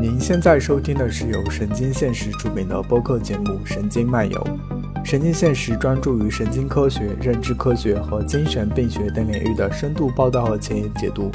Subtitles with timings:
[0.00, 4.38] 您现在收听的是由神经现实出品的播客节目《神经漫游》。
[5.04, 11.32] 神经现实专注于神经科学、认知科学和精神病学等领域的深度报道和前沿解读。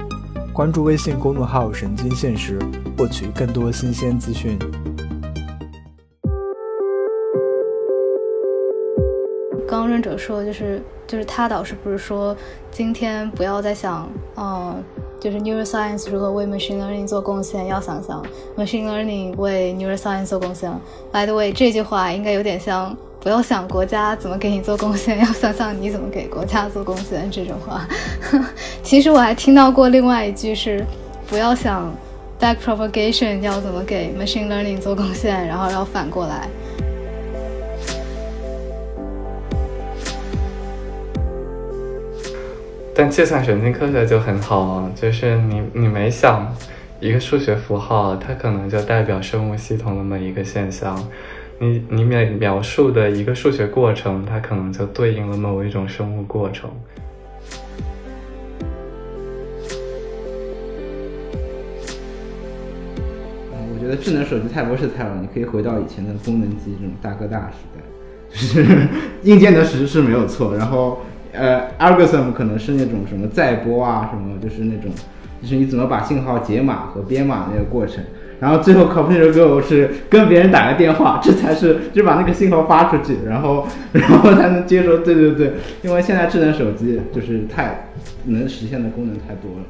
[0.53, 2.57] 关注微信公众号“神经现实”，
[2.97, 4.57] 获取更多新鲜资讯。
[9.67, 12.33] 刚刚润者说，就是就是他导师不是说，
[12.71, 14.81] 今天不要再想，嗯。
[15.23, 18.21] 就是 neuroscience 如何为 machine learning 做贡献，要想想
[18.57, 20.69] machine learning 为 neuroscience 做贡献。
[21.13, 27.87] By the way，这句话应该有点像不要想国家怎么给你做贡献，要想想你怎么给国家做贡献这种话。
[28.83, 30.85] 其实我还听到过另外一句是
[31.25, 31.89] 不要想
[32.37, 36.49] back propagation 要怎么给 machine learning 做贡献，然后要反过来。
[42.95, 46.55] 但计算神经科学就很好啊，就是你你每想
[46.99, 50.95] 一个数学符号，它可能就代表生物系统的某一个现象；
[51.57, 56.69] 你你描描述的一个数学过程，它可能就对应了某一种生物过程。
[63.51, 67.81] 我觉得智能手机太不是太了，你可以回到以前的功能机这种大哥大时代，
[68.29, 68.87] 就是
[69.23, 70.99] 硬件的实是没有错，然后。
[71.33, 74.91] 呃，algorithm 可能是那种什么载波啊，什么就是那种，
[75.41, 78.03] 就是你怎么把信号解码和编码那个过程，
[78.39, 84.99] 然后最后 computer go 是跟别人打个电话，这才是就把那个信号发出去，然后 然后才能接收。
[84.99, 87.89] 对对对，因为现在智能手机就是太
[88.25, 89.65] 能实现的功能太多了。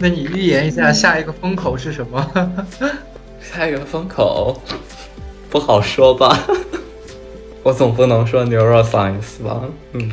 [0.00, 2.24] 那你预言一下下一个风口是什么？
[3.40, 4.60] 下一个风口？
[5.50, 6.46] 不好说吧，
[7.64, 10.10] 我总不能说 neuroscience 吧，嗯。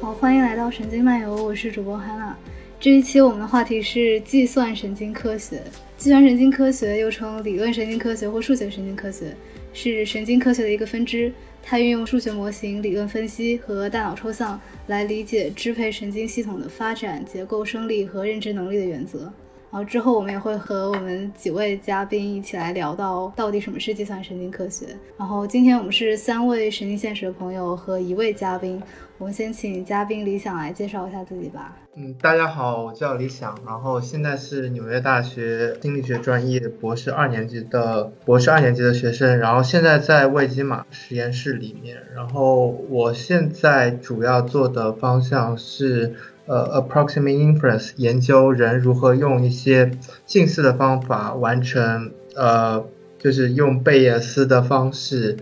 [0.00, 2.36] 好，欢迎来到神经漫游，我是主播汉娜。
[2.78, 5.60] 这一期我们的话题是计算神经科学。
[5.96, 9.34] 计算神经科学又称理论神经科学或数学神经科学，
[9.72, 11.32] 是神经科学的一个分支。
[11.68, 19.32] 他运用数学模型、理论分析和大脑抽象来理解支配神经系统的发展、结构、生理和认知能力的原则。
[19.70, 24.86] 然后之后我们也会和我们几位嘉宾一起来聊到到底什么是计算神经科学。
[25.18, 28.82] 然后今天我们是三位神经现实的朋友和一位嘉宾。
[29.18, 31.74] 我们先请嘉宾李想来介绍一下自己吧。
[31.94, 41.96] 嗯，大家好，我叫李想，然后现在是纽约大学心理学专业博士二年级的博士二年级的学生，然后现在在魏基马实验室里面。
[42.14, 46.14] 然后我现在主要做的方向是
[46.46, 49.90] 呃 approximate inference，研究人如何用一些
[50.24, 52.84] 近似的方法完成呃，
[53.18, 55.36] 就是用贝叶斯的方式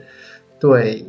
[0.58, 1.06] 对。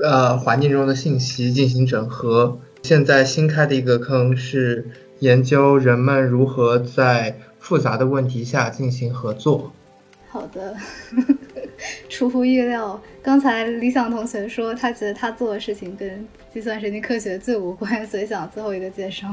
[0.00, 2.60] 呃，环境中的信息进行整合。
[2.84, 9.72] 现在新开的一个坑是研究人们如何在复杂的问题下进行合作。
[10.28, 10.76] 好的，
[12.18, 13.00] 出乎意料。
[13.22, 19.28] 刚才理想同学说他觉得他做的事情跟计算神经科学最无关， 所以想最后一个介绍。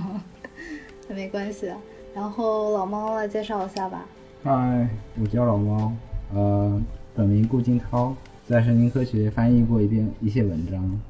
[1.10, 1.72] 那 没关系。
[2.14, 4.06] 然后老猫来介绍一下吧。
[4.44, 4.88] 嗨，
[5.20, 5.92] 我叫老猫，
[6.32, 6.80] 呃，
[7.16, 8.16] 本名顾金涛。
[8.48, 11.02] 在神经科学翻译过一遍一些文章，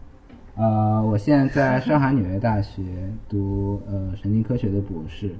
[0.55, 2.81] 呃，我现在在上海纽约大学
[3.27, 5.35] 读呃神经科学的博士，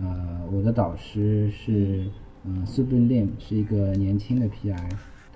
[0.00, 2.04] 呃，我的导师是
[2.44, 4.76] 嗯 Subin Lim，是一个年轻的 PI，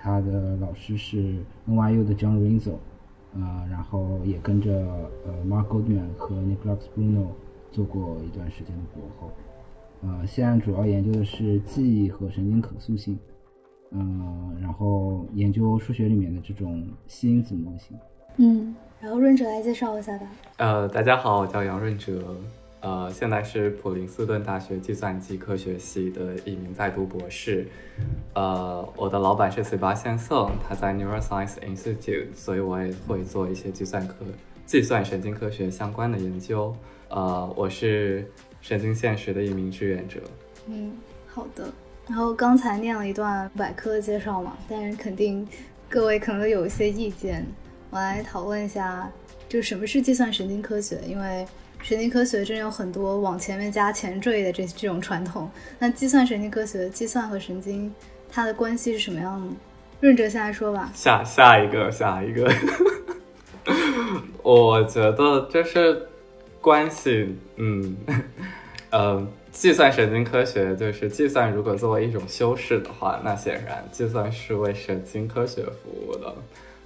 [0.05, 2.73] 他的老师是 NYU 的 John Rinzo，
[3.33, 4.71] 呃，然后也跟着
[5.25, 7.29] 呃 Mark Goldman 和 Nicholas Bruno
[7.71, 9.31] 做过一段时间的博后，
[10.03, 13.17] 呃，现在主要研究的是记忆和神经可塑性。
[13.89, 17.97] 嗯，然后研究数学里面的这种新因子模型。
[18.37, 20.27] 嗯，然后润哲来介绍一下吧。
[20.57, 22.35] 呃，大家好，我叫杨润哲，
[22.85, 27.67] 呃，现在是普林斯顿大学计算机科学系的一名在读博士。
[28.35, 34.17] 呃，我的老板是 Sebastian Song，他在 Neuroscience Institute，所以我也会做一些计算科、
[34.67, 36.75] 计算神经科学相关的研究。
[37.09, 38.31] 呃，我是
[38.61, 40.21] 神经现实的一名志愿者。
[40.67, 40.93] 嗯，
[41.25, 41.67] 好的。
[42.07, 45.47] 然后刚才念了一段百科介绍嘛，但是肯定
[45.89, 47.43] 各位可能有一些意见，
[47.89, 49.11] 我来讨论一下，
[49.49, 51.01] 就什么是计算神经科学？
[51.07, 51.47] 因为
[51.85, 55.47] 神经科学真有很多往前面加前缀的这这种传统。
[55.77, 57.93] 那计算神经科学，计算和神经
[58.27, 59.53] 它的关系是什么样的？
[59.99, 60.89] 润哲先来说吧。
[60.95, 62.51] 下下一个，下一个，
[64.41, 66.07] 我觉得就是
[66.59, 67.95] 关系，嗯，
[68.89, 69.27] 呃。
[69.51, 76.35] 计算神经科学就是计算，如果作为一种修饰的话，那显然计算是为神经科学服务的。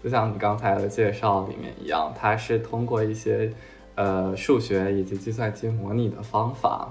[0.04, 3.52] 就像你刚才的介绍里面一样，它是通过一些
[4.00, 6.90] 呃数学以及计算机模拟的方法，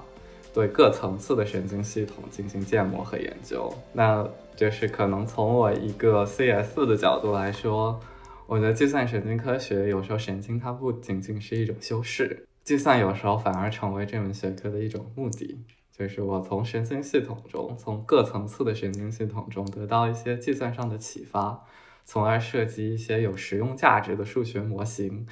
[0.53, 3.73] 对各层次的神经系统进行建模和研究。
[3.93, 4.23] 那
[4.55, 7.99] 就是可能从我一个 CS 的角度来说，
[8.45, 15.59] 我觉得计算神经科学有时候神经它不仅仅是一种修饰，计算有时候反而成为这门学科的一种目的。
[15.97, 21.65] 就是我从神经系统中，从各层次的神经系统中得到一些计算上的启发。
[22.05, 25.27] 从而设计一些有实用价值的数学模型，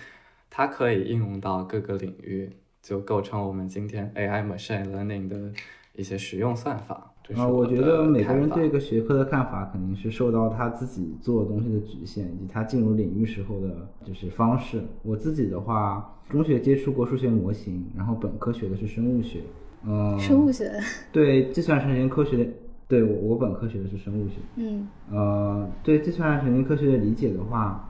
[0.57, 2.49] 它可以应用到各个领域，
[2.81, 5.51] 就构成我们今天 AI machine learning 的
[5.95, 7.13] 一些实用算法。
[7.35, 14.81] 啊，我觉得每个人对一个学科的看法肯定是受到他自己做东西的局限，以及他进入领域时候的就是方式。
[15.03, 19.41] 我自己的话，中学接触过数学模型，然后本科学的是生物学。
[19.85, 20.71] 嗯，生物学。
[21.11, 22.49] 对，计算神经科学。
[22.87, 24.37] 对我，我本科学的是生物学。
[24.55, 27.86] 嗯，呃，对计算神经科学的理解的话，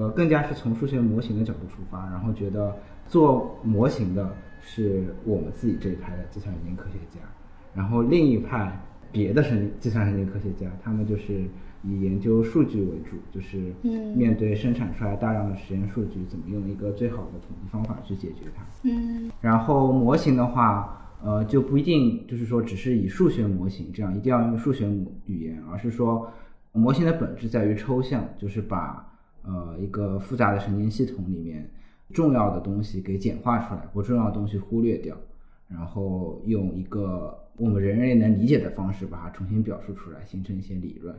[0.00, 2.74] 呃，更加是从数学模型的角度出发，然后觉得
[3.06, 7.20] 做模型的是我们自己这一派的计算神经科学家，
[7.74, 8.80] 然后另一派
[9.12, 11.44] 别的神计算神经科学家，他们就是
[11.82, 13.74] 以研究数据为主，就是
[14.16, 18.64] 面对生产出来大量的实验数据，怎么用一个最好的统计方法去解决它。
[18.84, 20.96] 嗯，然后模型的话。
[21.22, 24.88] 呃，就不一定就是说只是以数学模型这样一定要用数学
[25.26, 26.26] 语言，而是说
[26.72, 29.06] 模型的本质在于抽象，就是把
[29.42, 31.68] 呃一个复杂的神经系统里面
[32.12, 35.16] 重要的东西给简化出来，不重要的东西忽略掉，
[35.68, 41.14] 然后用一个我们人类能理解的方式把它重新表述出来，形成一些理论。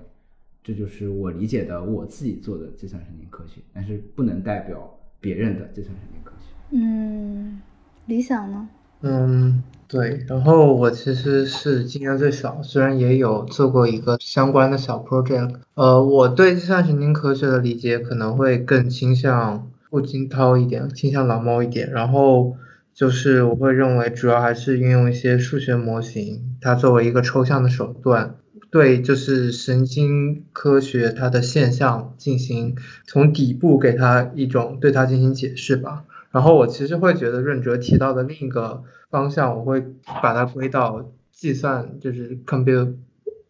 [0.63, 6.53] 这就是我理解的我自己做的计算神经科学，但是不能代表别人的计算神经科学。
[6.77, 7.59] 嗯，
[8.05, 8.69] 理想呢？
[9.01, 9.63] 嗯。
[9.87, 15.55] 对，然后我其实是经验最少，虽然也有做过一个相关的小 project。
[15.73, 21.91] 呃，我对计算神经科学的理解可能会更倾向傅金涛一点，倾向老猫一点。
[21.91, 22.55] 然后
[22.93, 28.35] 就是我会认为主要还是运用一些数学模型，它作为一个抽象的手段，
[28.69, 36.05] 对就是神经科学它的现象进行从底部给它一种对它进行解释吧。
[36.31, 38.83] 然后我其实会觉得润哲提到的另一个。
[39.11, 39.81] 方向我会
[40.21, 42.93] 把它归到计算，就是 computer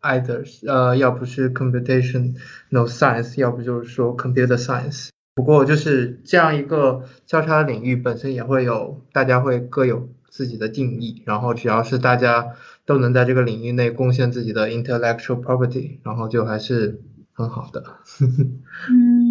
[0.01, 2.36] either，呃，要不是 computation
[2.69, 5.10] no science，要不就是说 computer science。
[5.36, 11.22] 不过就是这样一个交叉领域本身也会有，大家会各有自己的定义。
[11.27, 12.54] 然后只要是大家
[12.88, 17.00] 都能在这个领域内贡献自己的 intellectual property，然后就还是
[17.34, 17.84] 很好的。
[18.89, 19.31] 嗯，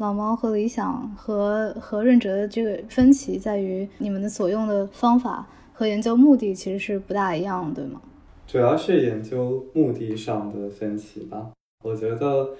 [0.00, 5.46] 老猫和理想和和润哲的这个分歧在于你们的所用的方法。
[5.74, 8.02] 和研究目的其实是不大一样，对吗？
[8.46, 11.50] 主要是研究目的上的分歧吧。
[11.82, 12.50] 我觉得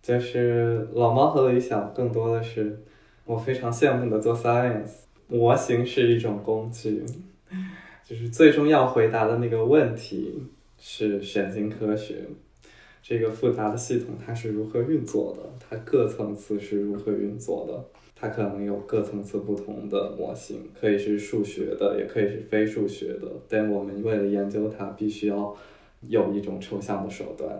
[0.00, 2.80] 就是老猫和理想更多的是
[3.24, 4.90] 我非常羡慕的做 science
[5.26, 7.04] 模型是一种工具，
[8.04, 10.44] 就是最终要回答的那个问题
[10.78, 12.26] 是神经科学
[13.02, 18.00] 这个复杂的系统它是如何运作的，它各层次是如何运作的。
[18.14, 23.32] 它可能有各层次不同的模型，可以是数学的，也可以是非数学的。
[23.48, 25.56] 但我们为了研究它，必须要
[26.02, 27.58] 有一种抽象的手段。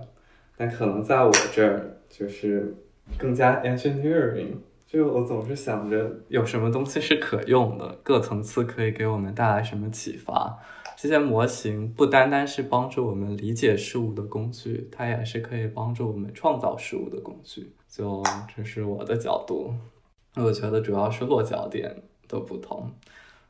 [0.59, 2.75] 但可能在我这儿，就是
[3.17, 4.49] 更加 engineering，
[4.87, 10.59] 就我总是想着有什么东西是可用的，各层次可以给我们带来什么启发。
[11.03, 17.73] 这些模型不单单是帮助我们理解事物的工具，它也是可以帮助我们创造事物的工具。
[17.89, 18.23] 就
[18.55, 19.73] 这是我的角度。
[20.37, 22.93] 我觉得主要是落脚点的不同，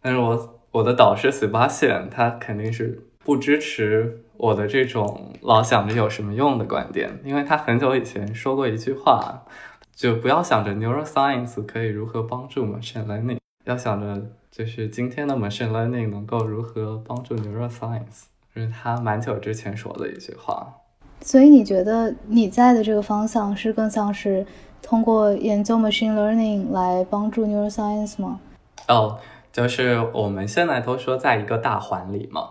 [0.00, 9.44] 但是我我的导师随八线，他肯定是不支持我的这种老想着有什么用的观点，因为他很久以前说过一句话，
[9.92, 18.24] 就不要想着 neuroscience 可以如何帮助 machine learning，要想着就是今天的 machine learning 能够如何帮助 neuroscience，
[18.54, 20.74] 这是他蛮久之前说的一句话。
[21.20, 24.46] 所以你觉得你在的这个方向是更像是？
[24.82, 28.40] 通过研究 machine learning 来帮助 neuroscience 吗？
[28.88, 29.18] 哦，
[29.52, 32.48] 就是我们现在都说在一个大环里嘛，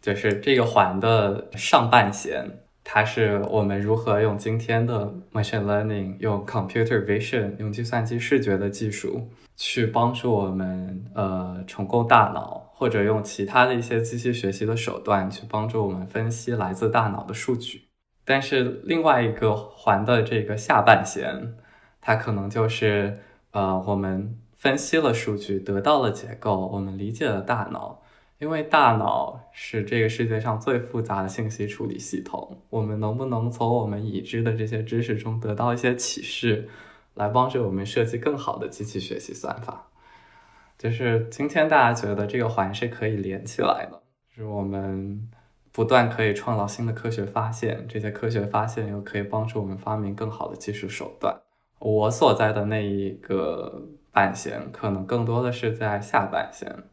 [0.00, 2.48] 就是这个环的上半弦，
[2.84, 17.88] 它是我们如何用今天的 machine learning，用 computer vision，用计算机视觉的技术去帮助我们呃重构大脑，或者用其他的一些机器学习的手段去帮助我们分析来自大脑的数据。
[18.24, 21.54] 但是另外一个环的这个下半弦。
[22.06, 23.18] 它可能就是，
[23.52, 28.02] 呃，我们分析了数据，得到了结构，我们理解了大脑，
[28.44, 32.58] 因为大脑是这个世界上最复杂的信息处理系统。
[32.68, 36.68] 我们能不能从我们已知的这些知识中得到一些启示，
[37.14, 39.88] 来帮助我们设计更好的机器学习算法。
[40.76, 44.02] 就是今天大家觉得这个环是可以连起来的，
[44.36, 45.26] 就是我们
[45.72, 51.34] 不断可以创造新的科学发现，这些科学发现又可以帮助我们发明更好的技术手段。
[51.78, 53.82] 我所在的那一个
[54.12, 56.84] 半线，可能更多的是在下半线，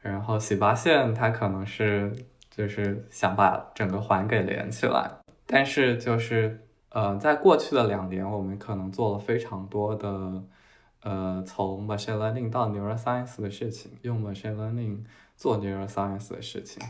[0.00, 2.12] 然后洗发线它可能是
[2.50, 5.10] 就是想把整个环给连起来，
[5.46, 10.42] 但是就是呃，在过去的两年，我们可能做了非常多的。
[11.00, 14.98] 呃，从 machine learning 到 neuroscience 的事情，用 machine learning
[15.36, 16.82] 做 neuroscience 的事情，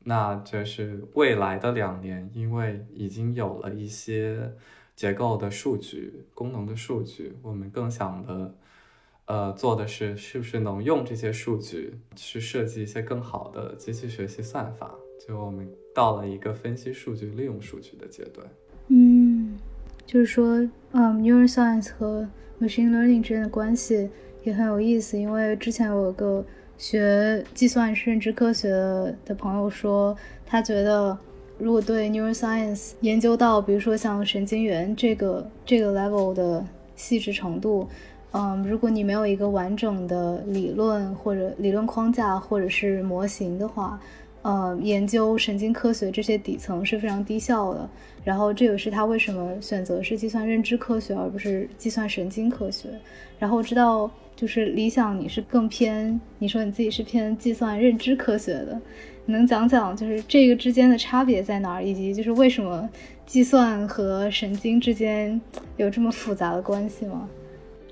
[0.00, 4.52] 那就是未来的两年，因为已经有了一些
[4.96, 8.52] 结构的数据、功能的数据，我们更想的，
[9.30, 14.92] 呃，做的是是不是能用这些数据去设计一些更好的机器学习算法？
[15.24, 18.44] 就我们到了一个分析数据、利用数据的阶段。
[18.88, 19.56] 嗯，
[20.04, 20.56] 就是说，
[20.90, 22.28] 嗯，neuroscience 和
[22.60, 24.10] machine learning 之间的关系
[24.42, 26.44] 也很有意思，因为之前有个
[26.76, 28.68] 学计算认知科学
[29.24, 31.16] 的朋友说，他觉得
[31.56, 37.88] 如果对 neuroscience 研究到，比如说像神经元这个这个 level 的细致程度，
[38.32, 44.00] 嗯，如果你没有一个完整的理论或者理论框架或者是模型的话，
[44.42, 47.88] 呃，研究神经科学这些底层是非常低效的。
[48.22, 52.88] 然后这也是他为什么选择是计算认知科学而不是计算神经科学。
[53.38, 58.80] 然后知道就是理想，你是更偏，你说你自己是偏计算认知科学的，
[59.26, 62.88] 能讲讲就是这个之间的差别在哪儿，以及就是为什么
[63.26, 65.40] 计算和神经之间
[65.78, 67.28] 有这么复杂的关系吗？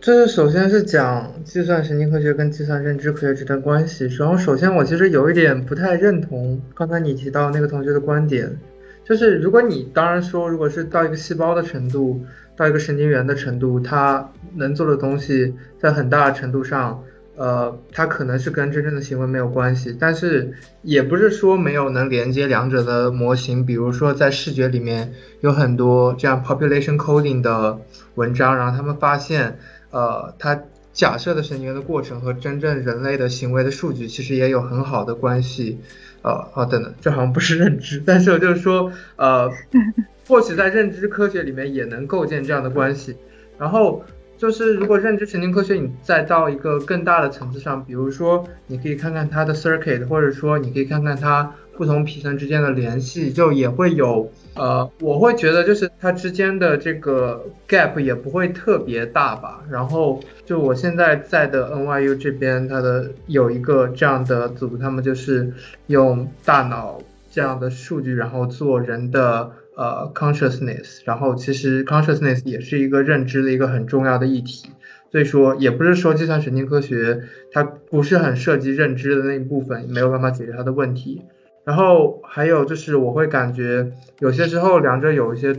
[0.00, 4.06] 这是首先是讲计算神经科学跟计算认知科学之间关系。
[4.16, 8.56] 然后首先我其实有一点不太认同刚才你提到那个同学的观点，
[9.04, 12.24] 就是如果你当然说如果是到一个细胞的程度，
[12.56, 17.02] 到一个神经元的程度，它能做的东西在很大程度上，
[17.36, 19.94] 呃，它可能是跟真正的行为没有关系。
[19.98, 27.80] 但是也不是说没有能连接两者的模型，比如说在视觉里面有很多这样 population coding 的
[28.14, 29.58] 文章，然后他们发现。
[29.90, 35.78] 呃，它假设的神经元的过程和真正人类的行为的数据其实也有很好的关系。
[36.22, 39.48] 呃，哦，等等，这好像不是认知，但是我就是说，呃，
[40.26, 43.16] 或许在认知科学里面也能构建这样的关系。
[43.56, 44.04] 然后
[44.36, 51.54] 就是如果认知神经科学你再到一个更大的层次上，比如说你可以看看它的 circuit，或者说你可以看看它。
[51.78, 59.62] 不同皮层之间的联系就也会有，呃，我会觉得就是它之间的这个 gap 也不会特别大吧。
[59.70, 65.52] 然后就我现在在的 NYU 这边，它的有一个这样的组，他们就是
[65.86, 71.02] 用大脑这样的数据，然后做人的呃 consciousness。
[71.04, 74.68] 然后其实 consciousness 也是一个认知的一个很重要的议题。
[75.12, 81.22] 所以说也不是说计算神经科学它不是很涉及认知的那一部分，没有办法解决它的问题。
[81.68, 85.52] 然后还有就是，我会感觉有些时候两者有一些，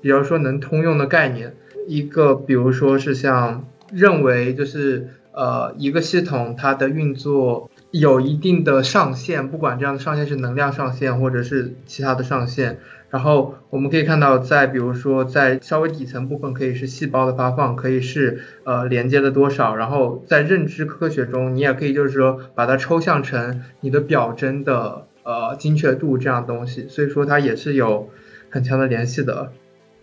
[0.00, 1.56] 比如说能通用的概念。
[1.88, 12.78] 一个，比如说是像认为就是呃一个系统它的运作有一定的上限，不管这样的上限是能量上限或者是其他的上限。
[13.10, 19.74] 然后我们可以看到，在比如说在稍微底层部分可以是细胞的发放，可以是呃连接的多少。
[19.74, 25.08] 然后在认知科学中，你也可以就是说把它抽象成你的表征的。
[25.26, 28.08] 呃，精确度这样东西，所以说它也是有
[28.48, 29.50] 很强的联系的。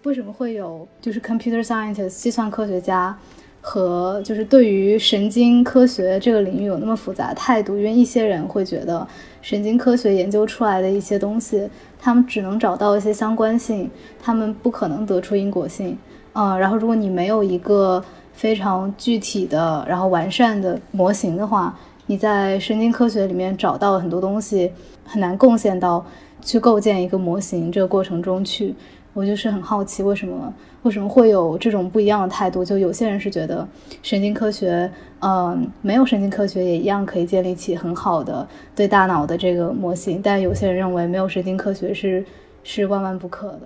[0.03, 3.17] 为什么会有就是 computer scientist 计算科学家
[3.61, 7.77] 和就是对于神经科学这个领域有那么复杂态度？
[7.77, 9.07] 因为一些人会觉得
[9.41, 13.89] 神经科学研究出来的一些东西，他们只能找到一些相关性，
[14.21, 15.97] 他们不可能得出因果性。
[16.33, 18.03] 嗯，然后如果你没有一个
[18.33, 24.69] 非常具体的然后完善的模型的话，你在神经科学里面找到很多东西。
[25.05, 26.05] 很难贡献到
[26.41, 28.73] 去构建一个模型这个过程中去，
[29.13, 32.65] 我就是很好奇为什么为什么会有这种不一样的态度？
[32.65, 33.67] 就有些人是觉得
[34.01, 42.25] 神经科学，嗯，没有神经科学也一样可以建立起很好的对大脑的这个模型，但有些人认为没有神经科学是
[42.63, 43.59] 是万万不可的。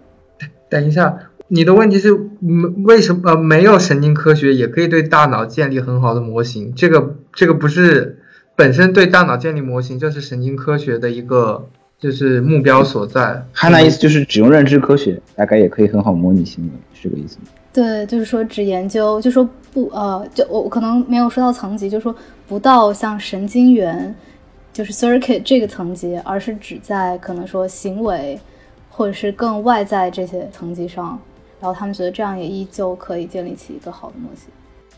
[0.69, 1.17] 等一下，
[1.47, 2.11] 你的问题是
[2.85, 6.73] 为什么没有神经科学也可以对大脑建立很好的模型？
[6.75, 8.16] 这个这个不是？
[8.57, 13.45] 本身对大脑建立模型就是神经科学的一个就是目标所在。
[13.53, 17.43] 汉娜意思就是只用认知科学，大概也可以很好模拟行为，是这个意思吗？
[17.71, 22.15] 对，就是说只研究，就说不呃，就我可能没有说到层级，就说
[22.47, 24.15] 不到像神经元
[24.73, 28.39] 就是 circuit 这个层级，而是只在可能说行为
[28.89, 31.19] 或者是更外在这些层级上，
[31.61, 34.47] 然后他们觉得这样也依旧可以建立起一个好的模型。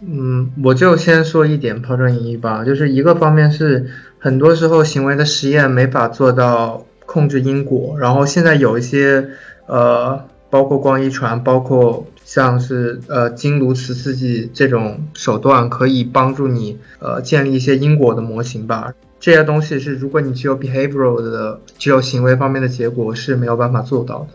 [0.02, 9.30] 嗯，我就先说一点抛砖引玉吧，就是一个方面是很多时候行为的实验没法做到控制因果，然后现在有一些
[9.66, 18.94] 呃，包括光遗传，包括像是呃经颅磁刺激这种手段，可以帮助你呃建立一些因果的模型吧。
[19.20, 24.28] 这些东西是如果你只有 behavioral 的只有行为方面的结果是没有办法做到的。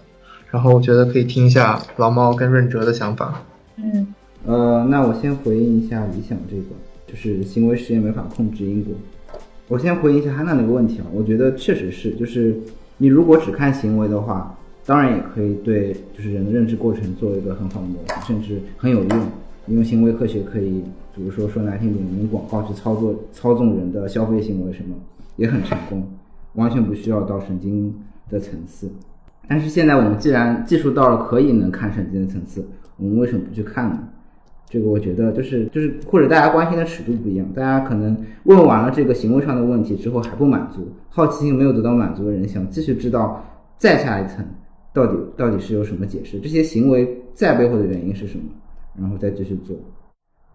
[0.50, 3.42] 然后我觉得可以听一下老猫跟润哲的想法。
[3.76, 4.14] 嗯。
[4.46, 6.64] 呃，那我先回应一下理想这个，
[7.06, 8.94] 就是行为实验没法控制因果。
[9.68, 12.54] 我先回应一下汉娜那个问题啊，我觉得确实是，就是
[12.98, 19.26] 你如果只看行为的话，当然也可以对就是人的认知过程做一个很好的模型，甚至很有用。
[19.66, 20.82] 因为行为科学可以，
[21.16, 24.94] 比如说说难听点，用广告去操作操纵人的消费行为什么，
[25.36, 26.06] 也很成功，
[26.52, 27.94] 完全不需要到神经
[28.28, 28.90] 的层次。
[29.48, 32.62] 但是现在我们既然技术到了可以能看神经的层次，
[32.98, 33.98] 我们为什么不去看呢？
[34.74, 43.40] 这个我觉得就是就是，或者大家关心的尺度不一样，大家可能问完了这个行为上的问题之后还不满足，好奇心没有得到满足的人想继续知道
[43.78, 44.44] 再下一层
[44.92, 48.46] 到底到底是有什么解释，这些行为在背后的原因是什么，
[49.00, 49.76] 然后再继续做。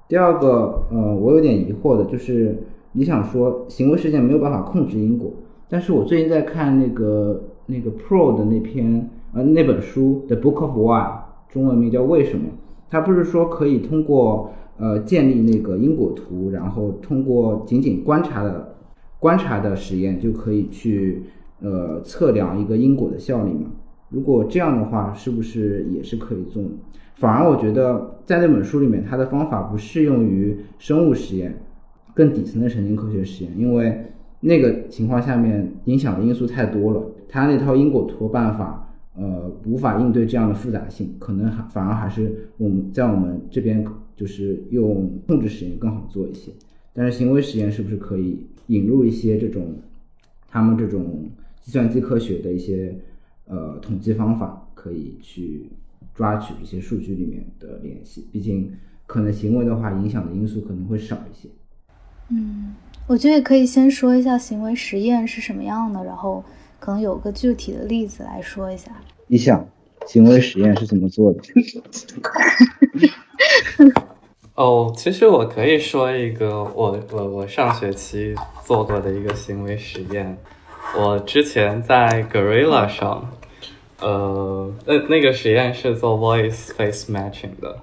[0.10, 2.62] 第二个，呃，我有点疑惑的就是
[2.92, 5.32] 你想说行为事件没有办法控制因果，
[5.70, 11.06] 但是我最近在看那个那个 Pro 的那篇呃那本书《The Book of Why》，
[11.54, 12.50] 中文名叫为什么。
[12.90, 18.76] 他不是说可以通过呃建立那个因果图，然后通过仅仅观察的
[19.20, 21.24] 观察的实验就可以去
[21.62, 23.72] 呃测量一个因果的效力吗？
[24.10, 26.64] 如果这样的话，是不是也是可以做？
[27.16, 31.62] 反而我觉得在那本书里面，它的方法不适用于生物实验，
[32.16, 34.06] 更底层的神经科学实验，因为
[34.40, 38.89] 那个情况下面影响的因素太多了，它那套因果图办法。
[39.16, 43.86] 呃，无法应对这样的复杂性，可能还反而还是我们在我们这边
[44.16, 46.52] 就是用控制实验更好做一些。
[46.94, 49.76] 但是行为实验是不是可以引入一些这种
[50.48, 52.96] 他们这种计算机科学的一些
[53.46, 55.70] 呃统计方法，可以去
[56.14, 58.26] 抓取一些数据里面的联系？
[58.32, 58.72] 毕竟
[59.06, 61.50] 可能行为的话，影响的因素可能会少一些。
[62.30, 62.74] 嗯，
[63.08, 66.42] 我觉得也可以先说一下行为实验是什么样的，然后。
[66.80, 68.92] 可能有个具体的例子来说一下。
[69.28, 69.68] 你想，
[70.08, 71.40] 行为实验是怎么做的？
[74.56, 80.38] 哦，其实我可以说一个我我我上学期做过的一个行为实验。
[80.98, 83.30] 我之前在 Gorilla 上，
[84.00, 87.78] 呃，那那个实验是做 voice face matching 的。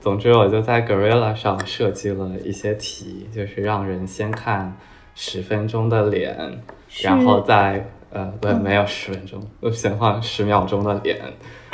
[0.00, 4.76] 总之，我就在 Gorilla 上设计了一些题，就是让人先看
[5.14, 6.60] 十分钟的脸。
[7.00, 11.18] 然后再呃不没有十分钟，我先放十秒钟的脸，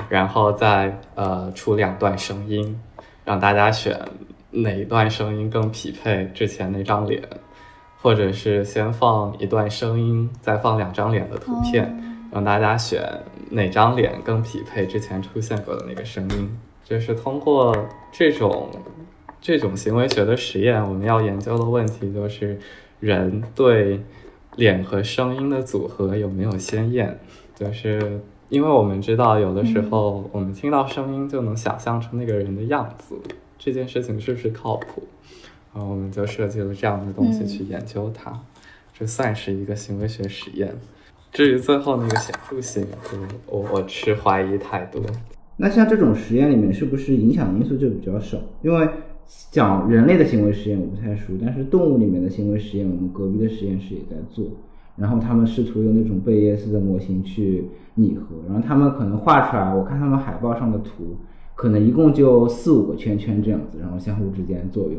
[0.08, 2.80] 然后再呃出两段声音，
[3.24, 3.98] 让大家选
[4.50, 7.20] 哪一段声音更匹配之前那张脸，
[8.00, 11.92] 或者是先放一段声音，再放两张脸的图片，
[12.30, 13.02] 让大家选
[13.50, 16.56] 哪张脸更匹配之前出现过的那个声音。
[16.84, 17.76] 就是通过
[18.12, 18.70] 这种
[19.40, 22.56] 这种行为学的实验，我们要研究的问题就是
[23.00, 24.00] 人对。
[24.58, 27.16] 脸和声音的组合有没有鲜艳？
[27.54, 33.14] 就是因为我们知道，有的时候我们听到声音就能想象出那个人的样子，
[33.56, 35.04] 这件事情是不是靠谱？
[35.72, 38.32] 然后我们就设计了这样的东西去研究它，
[38.92, 40.74] 这算是一个行为学实验。
[41.30, 42.84] 至于最后那个显著性，
[43.46, 45.00] 我我持怀疑态度。
[45.56, 48.38] 那像这种实验里面，是不是影响因素就比较少？
[48.62, 48.88] 因为
[49.50, 54.46] 讲人类的行为实验我不太熟，但是动物里面的行为实验，我们隔壁的实验室也在做。
[54.96, 57.64] 然后他们试图用那种贝叶斯的模型去
[57.94, 61.16] 拟合，然后他们可能画出来，我看他们海报上的图，
[61.54, 64.94] 可能一共就四五个圈圈这样子，然后相互之间作用。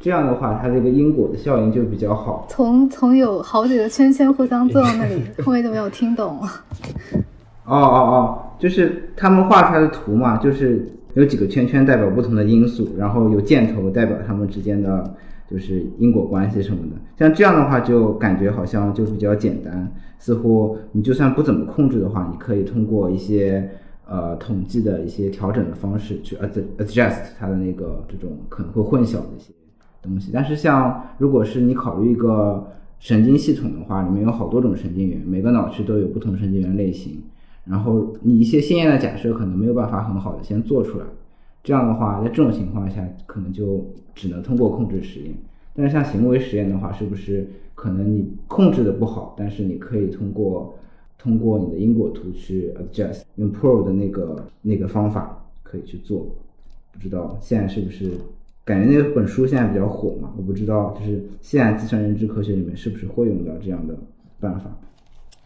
[0.00, 2.46] 这样的话，它这个因果的效应就比较好。
[2.48, 6.48] 从从有好几个圈圈互相作用那里， 后面就没有听懂了。
[7.64, 10.90] 哦哦哦，就是他们画出来的图嘛，就是。
[11.14, 15.14] 有几个圈圈代表不同的因素，然后有箭头代表它们之间的
[15.48, 16.96] 就是因果关系什么的。
[17.16, 23.70] 像这样的话，就感觉好像就比较简单，似乎你就算不怎么控制的话，你可以通过一些
[24.08, 26.36] 呃统计的一些调整的方式去
[26.78, 29.52] adjust 它的那个这种可能会混淆的一些
[30.02, 30.30] 东西。
[30.32, 32.66] 但是像如果是你考虑一个
[32.98, 37.22] 神经系统的话，里面有好多种神经元，每个脑区都有不同神经元类型。
[37.64, 41.04] 然后你一些鲜艳的假设可能没有办法很好的先做出来，
[41.62, 45.34] 这样的话，在这种情况下，可能就只能通过控制实验。
[45.74, 50.74] 但是像行为实验的话，是不是可能你控制的不好，但是你可以通过
[51.18, 56.26] 通过你的因果图去 adjust，用 Pro 的那个那个方法可以去做。
[56.92, 58.12] 不知道现在是不是
[58.64, 60.32] 感觉那本书现在比较火嘛？
[60.36, 63.96] 我不知道，就是现在计算认知科学里面是不是会用到这样的
[64.38, 64.70] 办法？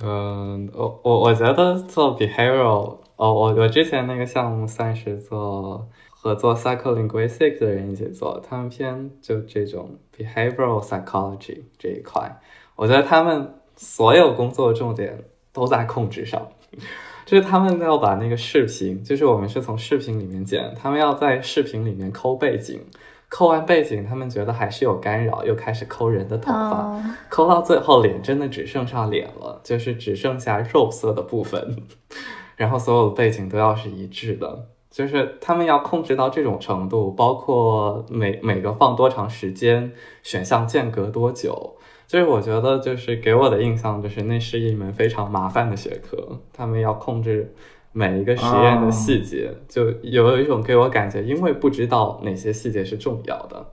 [0.00, 12.40] 嗯，我我我觉得做 behavioral，哦，我我之前那个项目算是做和做 psycholinguistic 的人一起做，他们偏就这种 behavioral psychology 这一块，
[12.76, 16.48] 我觉得他们所有工作重点都在控制上。
[17.26, 22.80] 就是他们要把那个视频，就是我们是从视频里面剪，他们要在视频里面抠背景，
[23.28, 31.76] 抠完背景，他们觉得还是有干扰，又开始抠人的头发， 抠到最后脸真的只剩下脸了，就是只剩下肉色的部分，
[32.56, 41.74] 然后所有的背景都要是一致的，就是他们要控制到这种程度，包括每每个放多长时间，选项间隔多久。
[42.06, 47.54] 就是我觉得，就是给我的印象就是那是一门非常麻烦的学科，他们要控制
[47.92, 53.66] 每一个实验的细节，就有一种给我感觉，因为不知道哪些细节是重要的，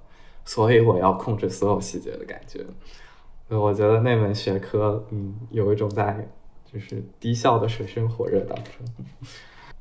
[0.44, 2.62] 所以我要控制所有细节的感觉。
[3.50, 6.28] 我觉得那门学科，嗯，有一种在
[6.72, 8.74] 就是低效的水深火热当中。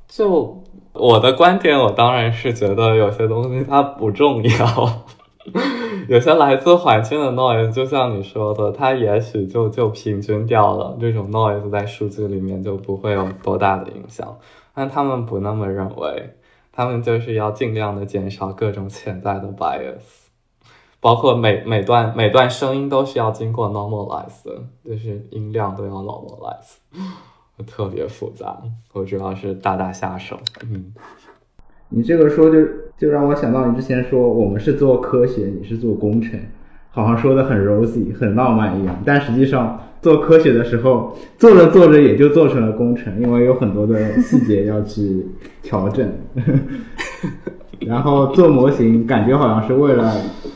[0.07, 5.05] 就我的观点，我当然是觉得有些东西它不重要。
[6.07, 10.97] 有些来自环境的 noise，就像你说的，它也许就就平均掉了。
[10.99, 14.37] 这种 noise 在数据里面就不会有多大的影响。
[14.73, 16.35] 但他们不那么认为，
[16.71, 20.27] 他们就是要尽量的减少各种潜在的 bias，
[20.99, 24.43] 包括每每段每段声音都是要经过 normalize，
[24.83, 26.75] 就是音量都要 normalize，
[27.65, 28.61] 特别复杂。
[28.93, 30.93] 我主要是打打下手，嗯。
[31.87, 32.57] 你这个说就
[32.97, 36.39] 就让我想到你之前说我们是做科学，你是做工程，
[36.91, 45.25] 好像说的很 rosy 很浪漫一样，但实际上做科学的时候做着做着也就做成了工程，因为有很多的细节要去
[45.61, 46.09] 调整。
[47.85, 50.13] 然后做模型感觉好像是为了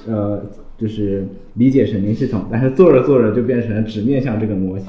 [0.08, 0.42] 呃
[0.78, 4.88] 就是理解神经系统，但是做着做着就变成了只面向这个模型，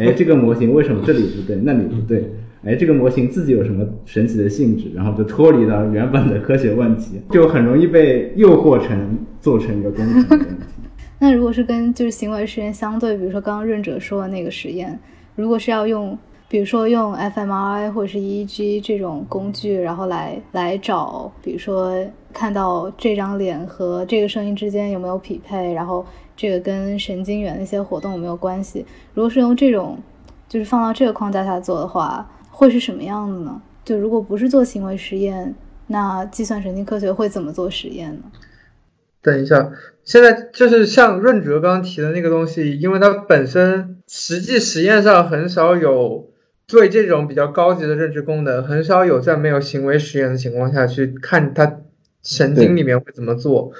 [0.00, 2.28] 哎这个模型为什么这里不对那里不对？
[2.64, 10.54] 哎，这个模型自己有什么神奇的性质，然后就脱离了原本的科学问题，就很容易被诱惑成做成一个工程的问题。
[11.20, 14.98] 那如果是跟就是行为实验相对，比如说刚刚润者说的那个实验，
[15.36, 16.18] 如果是要用，
[16.48, 21.94] 比如说用 fMRI 或者是 EEG 这种工具，然后来来找，比如说
[22.32, 26.04] 看到这张脸和这个声音之间有没有匹配，然后
[26.36, 28.84] 这个跟神经元的一些活动有没有关系？
[29.14, 29.96] 如果是用这种，
[30.48, 32.28] 就是放到这个框架下做的话。
[32.58, 33.62] 会是什么样的呢？
[33.84, 35.54] 就如果不是做行为实验，
[35.86, 38.22] 那计算神经科学会怎么做实验呢？
[39.22, 39.70] 等一下，
[40.02, 46.30] 现在就是像润哲刚刚提的那个东西，因为它本身实际实验上很少有
[46.66, 51.78] 对这种比较高级的认知功能，很少有在没有行为实验的情况下去看它
[52.24, 53.70] 神经里面会怎么做。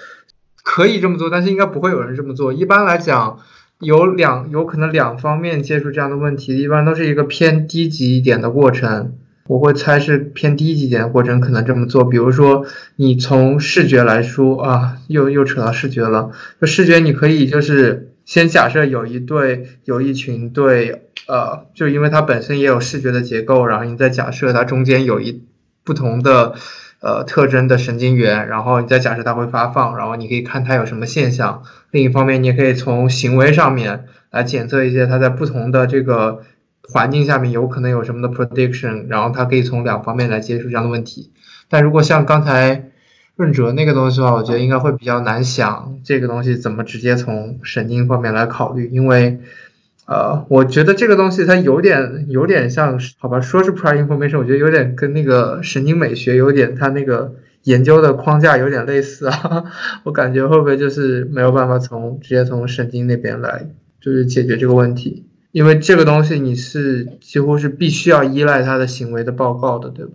[0.62, 2.52] 可以这么做，但是应该不会有人这么做。
[2.52, 3.40] 一般来讲。
[3.80, 9.14] 有两有可能两方面接触这样的问题，一般都是一个偏低级一点的过程。
[9.46, 12.04] 我会猜是偏低级一点的过程，可能这么做。
[12.04, 16.32] 比如说，你从视觉来说啊，又又扯到视觉了。
[16.60, 25.44] 就视觉，你可以就是先假设有一对有一群对，呃，就因为它本身也有视觉的结构，然后你再假设它中间有一
[25.84, 26.54] 不同的。
[27.00, 31.62] 呃，特征的神经元，然后你再假设它会发放，然后你可以看它有什么现象。
[31.90, 36.42] 另一方面，你也可以从行为上面来检测一些它在不同的这个
[36.82, 41.30] 环境下面有可能有什么的 prediction，然后它可以从两方面来接触这样的问题。
[41.68, 42.90] 但如果像刚才
[43.36, 49.40] 润哲那个东西的话，我觉得应该会比较难想这个东西怎么直接从神经方面来考虑，因为。
[50.08, 59.64] 呃，我觉得这个东西它有点有点像，好吧，说是 prior information，我觉得有点跟那个神经美学有点，它那个研究的框架有点类似啊。
[60.04, 63.68] 我感觉会不会就是没有办法从直接从神经那边来，
[64.00, 70.12] 就是解决这个问题，因为这个东西你是几乎是必须要依赖它的行为的报告的，对吧？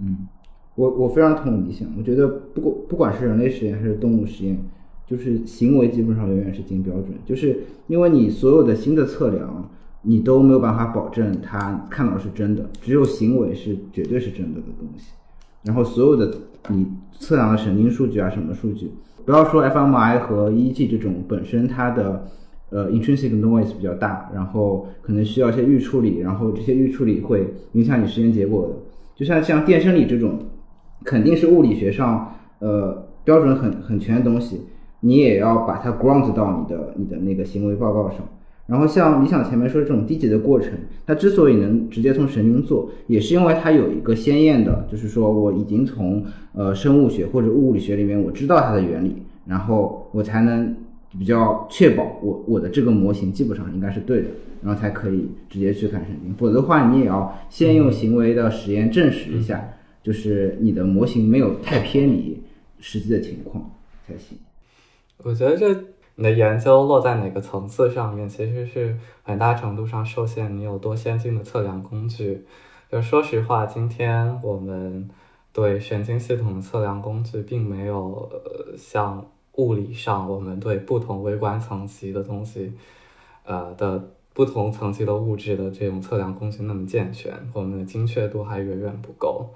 [0.00, 0.26] 嗯，
[0.74, 4.58] 我我非常同意性，我觉得不管不管是人类实验还是动物实验。
[5.06, 9.70] 就是行为基本上永远是金标准，就是因为你所有的新的测量，
[10.02, 15.12] 你都没有办法保证它看到是真的，只有行为是绝对是真的的东西。
[15.62, 16.34] 然后所有的
[16.68, 16.86] 你
[17.18, 18.90] 测量的神经数据啊，什么数据，
[19.24, 22.26] 不要说 f m i 和 EEG 这种本身它的
[22.70, 28.74] 呃 intrinsic noise 比较大，然后可能需要一些预处理，然后这些预处理会影响你实验结果的。
[29.14, 30.38] 就像像电生理这种，
[31.04, 34.62] 肯定是物理学上呃标准很很全的东西。
[35.04, 38.20] 你也要把它 ground 到你的你的那个行为报告上，
[38.66, 40.72] 然后像理想前面说的这种低级的过程，
[41.06, 50.74] 它之所以能直接从神经做，也是因为它有一个鲜艳的，就是说我已经从呃生物学或者物理学里面我知道它的原理，然后我才能
[51.18, 54.28] 比较确保我我的这个模型基本上应该是对的，
[54.62, 56.32] 然后才可以直接去看神经。
[56.34, 59.68] 否则的话，你也要先用行为的实验证实一下，
[60.02, 62.40] 就是你的模型没有太偏离
[62.80, 63.70] 实际的情况
[64.06, 64.38] 才行。
[65.24, 65.84] 我觉得这。
[66.16, 72.46] 你的研究落在哪个层次上面，其实是很大程度上受限你有多先进的测量工具。
[72.88, 75.10] 就说实话，今天我们
[75.52, 78.30] 对神经系统的测量工具，并没有
[78.78, 82.72] 像物理上我们对不同微观层级的东西，
[83.44, 89.50] 呃的不同层级的物质的这种测量工具那么健全，我们的精确度还远远不够。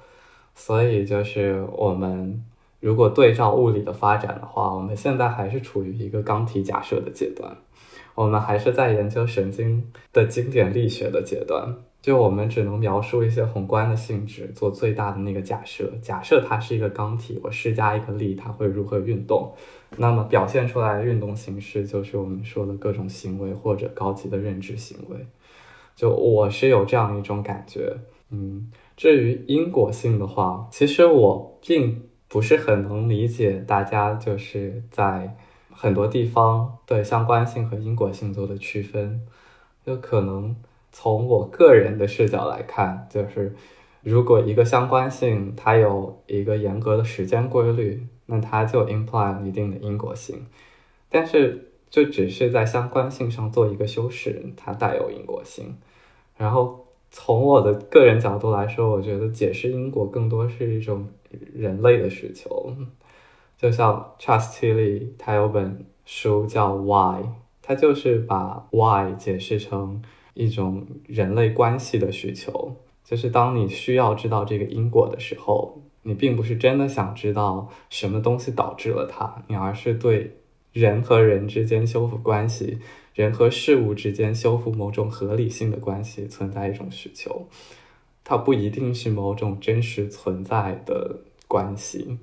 [0.57, 2.45] 所以就是我们。
[2.81, 7.57] 如果对照物理的发展的话，我们现在还是处于一个刚体假设的阶段，
[8.15, 11.77] 我们还是在研究神经的经典力学的阶段。
[12.01, 15.93] 就我们只能描述一些宏观的性质，做最大的那个假设。
[16.01, 19.53] 假设它是一个刚体，我施加一个力，它会如何运动？
[19.97, 25.27] 那么表现出来的运动形式就是我们说的各种行为或者高级的认知行为。
[25.97, 27.97] 就我是有这样一种感觉，
[28.31, 28.71] 嗯。
[28.97, 32.08] 至于因果性的话，其实我并。
[32.29, 35.35] 不是很能理解大家就是在
[35.73, 39.27] 很多地方对相关性和因果性做的区分，
[39.87, 40.55] 就可能
[40.93, 43.55] 从我个人的视角来看，就是
[44.03, 50.47] 如果一个相关性它有一个严格的时间规律，那它就 imply 一定的因果性，
[51.09, 55.77] 但是就只是在相关性上做一个修饰，它带有因果性，
[56.37, 56.88] 然后。
[57.11, 61.09] 从我的个人角度来说，我觉得解释因果更多是一种
[61.55, 62.75] 人类的需求。
[63.57, 67.23] 就像 Charles Tilly，他有本书叫《Why》，
[67.61, 70.03] 他就是把 Why 解释成
[70.35, 72.77] 一种人类关系的需求。
[73.03, 80.37] 就是当你需要知道这个因果的时候，你并不是真的想知道什么东西导致了它，你而是对
[80.73, 82.79] 人和人之间修复关系。
[83.19, 87.49] 人和事物之间修复某种合理性的关系存在一种需求，
[88.23, 91.17] 它不一定是某种真实存在的
[91.49, 92.17] 关系，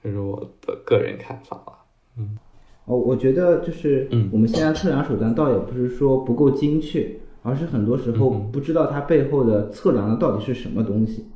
[0.00, 1.72] 这是我的个人看法了。
[2.18, 2.38] 嗯，
[2.84, 11.26] 哦，我觉得就是，嗯，我们现在测量手段倒也不是说不够精确，而是很多时候不知道它背后的测量的到底是什么东西。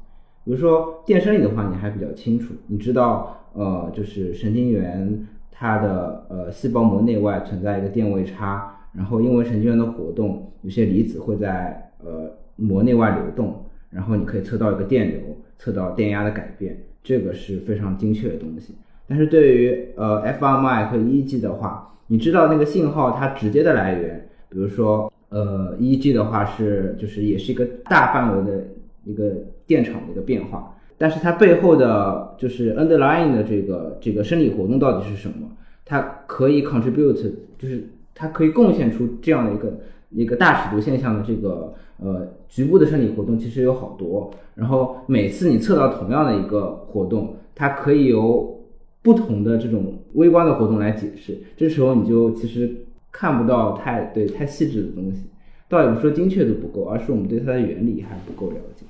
[0.45, 8.72] 比如说电生理的话，你还比较清楚，你知道，呃，就是神经元它的呃细胞膜内外存在一个电位差。
[8.93, 15.21] 然后因为神经元的活动，有些离子会在呃膜内外流动，然后你可以测到一个电流，
[15.59, 18.75] 测到电压的改变，这个是非常精确的东西。
[19.07, 28.65] 但是对于呃 fMRI 和 EEG 的话，你知道那个信号它直接的来源，比如说呃 EEG 的话是就是也是一个大范围的
[29.05, 29.33] 一个
[29.67, 35.49] 电场的一个变化，但是它背后的就是 underlying 的这个这个生理活动到底是什么？
[35.85, 37.89] 它可以 contribute 就是。
[38.15, 44.31] 它可以贡献出这样的一个一个大尺度现象的这个呃局部的生理活动，其实有好多。
[44.55, 48.61] 然后每次你测到同样的一个活动，它可以由
[49.01, 51.39] 不同的这种微观的活动来解释。
[51.57, 52.71] 这时候你就其实
[53.11, 55.23] 看不到太对太细致的东西，
[55.69, 58.85] 倒也不是说精确度不够，而是我们对它的原理还不够了解。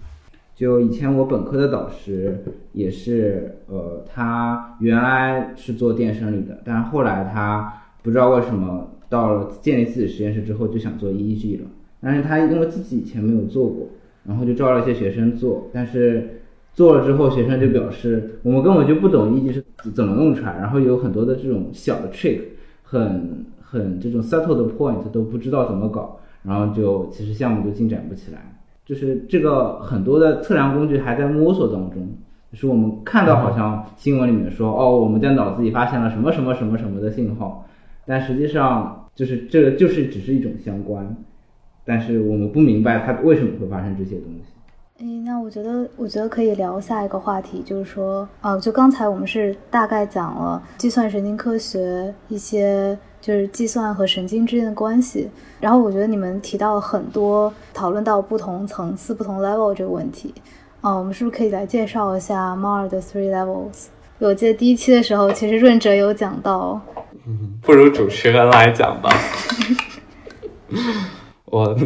[0.57, 8.89] 就以前我本科的导师也是，呃，他原来是做电生理的，但是后来他不知道为什么。
[9.13, 11.67] 到了建立自己实验室之后，就想做 EEG 了。
[12.01, 13.87] 但是他因为自己以前没有做过，
[14.25, 15.69] 然后就招了一些学生做。
[15.73, 16.41] 但是
[16.73, 19.63] 做了之后，学生就表示我们根本就不懂 EEG 是
[19.95, 22.41] 怎么弄出来，然后有很多的这种小的 trick，
[22.83, 28.59] 很很这种 subtle 的 point 都不知道怎么搞，然后就其实项目就进展不起来。
[28.85, 32.09] 就是这个很多的测量工具还在摸索当中。
[32.51, 37.67] 就是我们看到好像新闻里面说，哦，我们在脑子里发现了什么什么什么什么的信号，
[38.07, 38.99] 但实际上。
[39.15, 41.17] 就是这，就是只是一种相关，
[41.85, 44.53] 但是我们不明白它为什么会发生这些东西。
[44.99, 55.29] 哎，那我觉得，我觉得可以聊下一个话题，就是说，哦，就刚才我们是大概讲了计算神经科学一些，就是计算和神经之间的关系。
[55.61, 60.33] 然后我觉得你们提到很多，讨论到不同层次、不同 level 这个问题。
[60.81, 63.87] 啊，我们是不是可以来介绍一下猫儿的 three levels？
[64.21, 66.81] 我记得第一期的时候，其实润哲有讲到。
[67.61, 69.11] 不如主持人来讲吧。
[71.47, 71.77] 我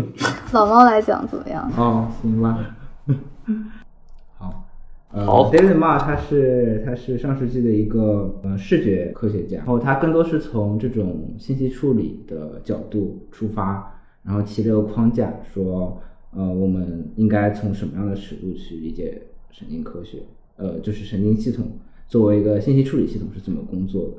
[0.52, 1.70] 老猫来讲怎么样？
[1.76, 2.76] 哦，行吧。
[4.38, 4.64] 好，
[5.12, 20.22] 呃，David Ma 他是他是上世纪的一个呃视觉科学家，然后他更多是从这种信息处理的角度出发，然后提了个框架，说呃我们应该从什么样的尺度去理解神经科学，
[20.56, 21.72] 呃就是神经系统
[22.06, 24.10] 作为一个信息处理系统是怎么工作的。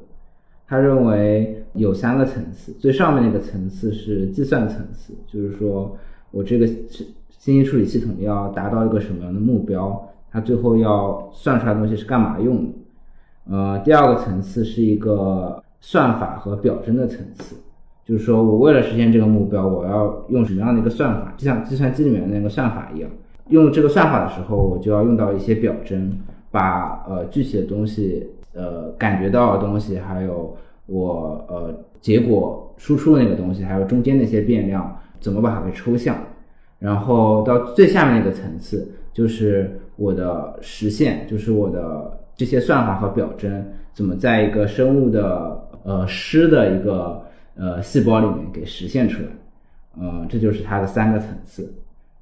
[0.70, 5.96] 他认为有三个层次，最上面那个层次是计算层次，就是说
[6.30, 6.68] 我这个
[7.30, 12.74] 信息处理系统要达到一个什么样的目标，它最后要算出来东西是干嘛用的。
[13.50, 17.56] 呃，第二个层次是一个算法和表征的层次，
[18.04, 23.10] 就是说我为了实现这个目标，我要用什么样的一个算法，就像计算机里面那个算法一样，
[23.48, 26.12] 用这个算法的时候，我就要用到一些表征，
[26.52, 28.28] 把呃具体的东西。
[28.58, 36.18] 呃，感觉到的东西，还有我呃结果输出的那个东西，还有中间那些变量，怎么把它给抽象？
[36.80, 47.24] 然后到最下面那个层次，就是我的实现，就是我的这些算法和表征，怎么在一个生物的呃湿的一个
[47.56, 49.30] 呃细胞里面给实现出来？
[50.00, 51.72] 呃，这就是它的三个层次。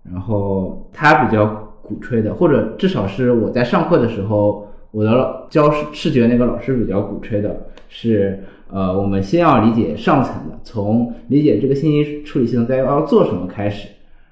[0.03, 1.47] 然后他比较
[1.81, 4.67] 鼓吹的，或者至少是我在上课的时候。
[4.95, 13.89] 我的教视视觉那个老师比较鼓吹的是，呃，我们先要理解上层的，从理解这个信息处理系统在要做什么开始，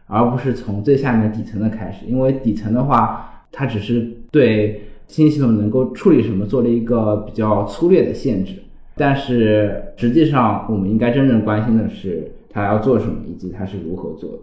[0.08, 8.64] 而不是从最下面底层的开始，因为底层的话，它只是对信息系统能够处理什么做了一个比较粗略的限制，
[8.96, 14.40] 但是实际上我们应该真正关心的是它要做什么以及它是如何做的。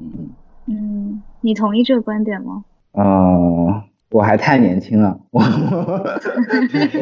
[0.00, 0.30] 嗯
[0.66, 2.64] 嗯，你同意这个观点吗？
[2.90, 3.84] 啊。
[4.10, 5.46] 我还太年轻了，我我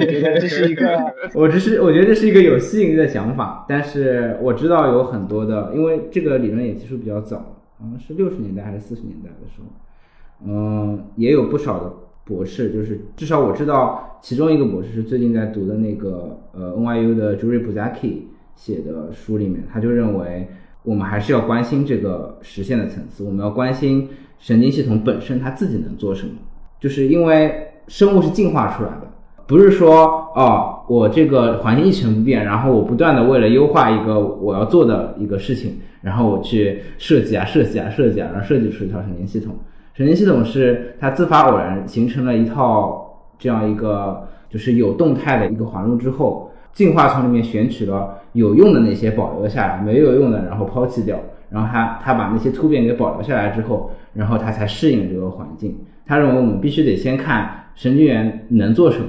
[0.04, 7.38] 觉得这是一个， 我只是我觉得这是一个有吸引力的想法，但是我知道有很多的，因为这个理论也提出比较早，
[7.78, 9.66] 好像是六十年代还是四十年代的时候，
[10.46, 11.90] 嗯，也有不少的
[12.24, 20.46] 博士，就是至少我知道其中一个博士是最近在读的那个呃 NYU 的 Jury Buzaki 写的书里面，他就认为
[20.82, 26.32] 我们还是要关心这个实现的层次，我们要关心神经系统本身它自己能做什么。
[26.80, 27.52] 就是因为
[27.88, 29.08] 生物是进化出来的，
[29.46, 39.54] 不是说哦，我这个环境一成不变，然后我不断的为了优化一个我要做的一个事情，然后我去设计啊设计啊设计啊，然后设计出一套神经系统。
[39.94, 51.18] 神经系统是它自发偶然形成了一套这样一个就是有动态的一个环路之后，进化从里面选取了有用的那些保留下来，没有用的然后抛弃掉，
[51.50, 55.76] 然后它它把那些突变给保留下来之后，然后它才适应这个环境。
[56.08, 59.06] 他认为我们必须得先看神经元能做什么，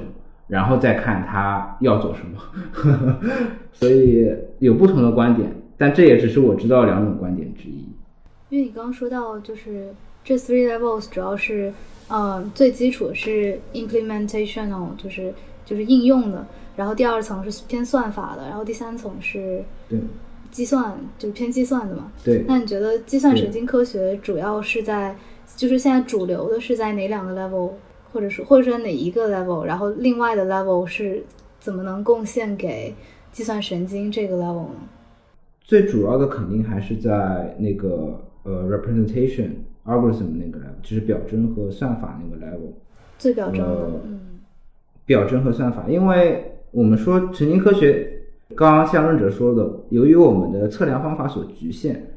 [0.48, 3.18] 然后再看他要做什么。
[3.72, 7.88] 所以有不同的观点，但这也只是我知道两种观点之一。
[8.50, 11.72] 因为你刚刚说到，就是这 three levels 主要是，
[12.08, 15.32] 呃，最基础是 implementational，就是
[15.64, 16.44] 就是应用的，
[16.76, 19.98] 然后第二层是偏算法的，然后第三层是对
[20.50, 22.12] 计算，就是偏计算的嘛。
[22.22, 22.44] 对。
[22.46, 25.16] 那你觉得计算神经科学主要是在？
[25.60, 27.72] 就是现在主流的是在哪两个 level，
[28.10, 31.22] 或者说或者说哪一个 level，然后另外的 level 是
[31.58, 32.94] 怎么能贡献给
[33.30, 34.88] 计算神经这个 level 呢？
[35.60, 39.50] 最主要的肯定还是在那个呃 representation
[39.84, 42.72] algorithm 那个 level，就是表征和算法那个 level。
[43.18, 44.20] 最表征的，嗯。
[45.04, 48.10] 表征和算法，因为我们说神经科学，
[48.54, 52.14] 刚刚向润哲说的，由于我们的测量方法所局限，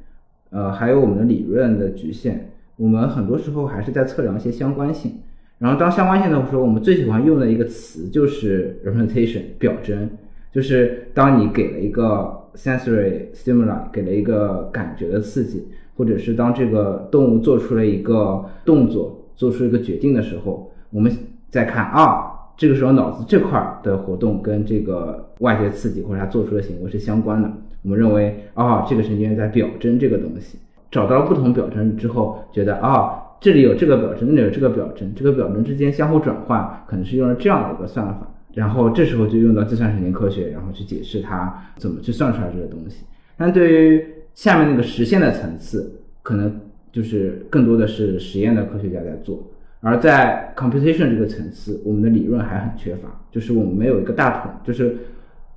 [0.52, 2.52] 呃，还有我们的理论的局限。
[2.76, 5.20] 我们很多时候还是在测量一些相关性，
[5.60, 10.10] 然后当相关性的时候，我们最喜欢用的一个词就是 representation 表征，
[10.52, 21.12] 就是当你给了一个 sensory stimuli，给了一个感觉的刺激，或者是当这个动物做出了一个动作，做出一个决定的时候，我们
[21.52, 27.52] 再看啊，这个时候脑子这块的活动跟这个外界刺激或者它做出的行为是相关的，
[27.84, 30.58] 我们认为啊，这个神经元在表征这个东西。
[30.94, 38.28] 找到了不同表征之后，觉得啊，这里有这个表征，那里有这个表征，这个表征之间相互转换，可能是用了这样的一个算法。
[38.54, 43.04] 然后这时候就用到计算神经科学，然后去解释它怎么去算出来这个东西。
[43.36, 49.44] 但对于下面那个实现的层次，可能就是更多的是实验的科学家在做。
[49.82, 54.96] 而在 computation 这个层次，我们的理论还很缺乏，就是我们没有一个大统，就是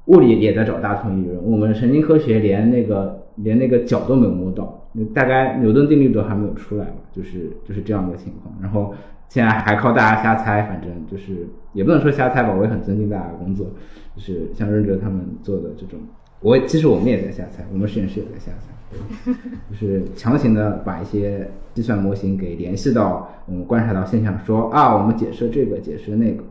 [0.06, 4.85] 物理也在找大统理论，我们神经科学连那个连那个角都没有摸到。
[5.04, 8.54] 大概牛顿定律都还没有出来吧，就是就是这样的情况。
[8.62, 8.94] 然后
[9.28, 13.66] 现在还靠大家瞎猜，反正就是也不能说瞎猜吧，我也很尊敬大家的工作，
[14.14, 15.98] 就是像任哲他们做的这种，
[16.40, 19.32] 我其实我们也在瞎猜，我们实验室也在瞎猜，
[19.68, 26.42] 就是强行的把一些计算模型给联系到我们观察到现象，说啊，我们解释这个，解释那个，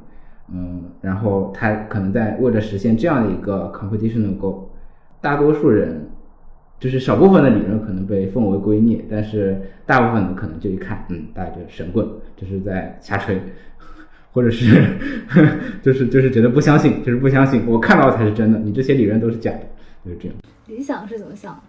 [0.53, 4.65] 嗯，然后他可能在为了实现这样的一个 computational goal，
[5.21, 6.09] 大多数人。
[6.85, 12.07] 就是少部分的理论可能被奉为圭臬，但是大部分的可能就一看，嗯，大家就神棍，
[12.37, 13.41] 就是在瞎吹，
[14.31, 14.87] 或者是
[15.81, 19.61] 就是就是觉得不相信，就是不相信，我看到才是真的，你这些理论都是假的，
[20.05, 20.37] 就是这样。
[20.67, 21.59] 理想是怎么想？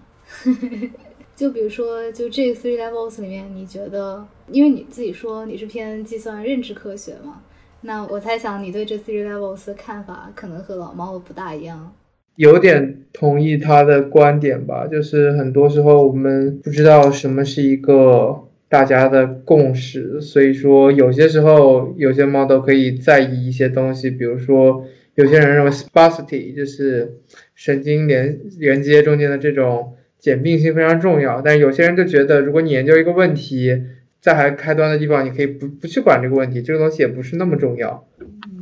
[1.34, 7.40] 就比如说，就这 three levels 里面，你觉得，因为你自己说你是偏计算认知科学嘛，
[7.80, 11.90] 那我猜想你对这 three levels 的看法可能和老猫不大一样。
[12.36, 24.84] 有点同意他的观点吧，就是很多时候我们不知道什么是一个大家的共识，所以说有些时候有些 model 可以在意一些东西，比如说
[25.14, 27.20] 有些人认为 sparsity 就是
[27.54, 33.82] 神经连连接中间的这种简并性非常重要，但有些人就觉得如果你研究一个问题，
[34.20, 38.06] 在还开端的地方，你可以不不去管这个问题，这个东西也不是那么重要。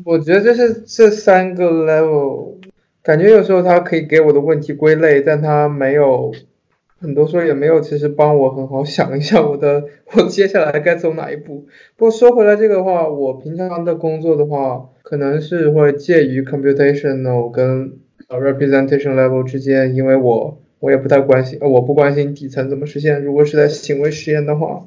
[0.04, 2.53] 我觉得这是这三个 level。
[3.04, 6.32] 感觉有时候他可以给我的问题归类，但他没有，
[6.98, 9.84] 很多时候也没有，其实帮我很好想一下我的
[10.14, 11.66] 我接下来该走哪一步。
[11.96, 17.92] 不过说回来这个的话，我平常的工作的话，可能是会介于 computational 跟
[18.30, 23.22] representation level 之间，因为我我也不太关心，我不关心底层怎么实现。
[23.22, 24.86] 如果是在行为实验的话，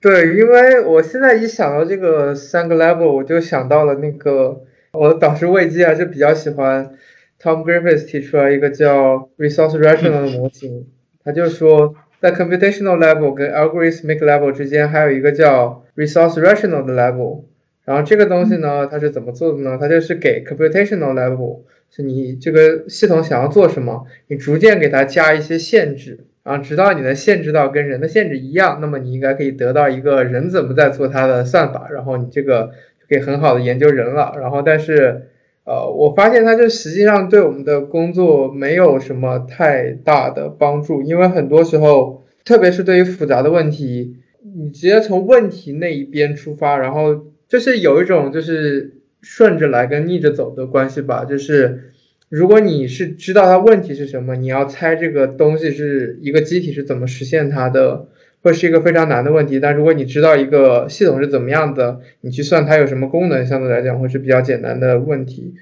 [0.00, 4.62] 对，因为我现在一想到这个三个 level，我就想到了那个
[4.92, 6.92] 我的导师魏基还是比较喜欢。
[7.40, 10.86] Tom Griffiths 提出来一个叫 resource rational 的模型，
[11.24, 17.44] 他就说在 computational level 跟 algorithmic level 之间还有一个叫 resource rational 的 level，
[17.84, 19.78] 然后这个东西呢，它是怎么做的呢？
[19.80, 21.60] 它就是给 computational level，
[21.90, 35.28] 是你这个系统想要做什么，你逐渐给它加一些限制，然后直到你的限制到跟人的限制一样，那么你应该可以得到一个人怎么在做它的算法，然后你这个就可以很好的研究人了，然后但是。
[35.68, 44.16] 呃，我发现它这实际上对我们的工作没有什么太大的帮助，因为很多时候，特别是对于复杂的问题，
[44.56, 51.26] 你直接从问题那一边出发，然后就是有一种就是顺着来跟逆着走的关系吧。
[51.26, 51.92] 就是
[52.30, 58.08] 如果你是知道它问题是什么，你要猜这个东西是一个机体是怎么实现它的。
[58.42, 65.54] 会是一个非常难的问题，但如果你知道一个系统是怎么样的，你去算它有什么功能，相对来讲会是比较简单的问题。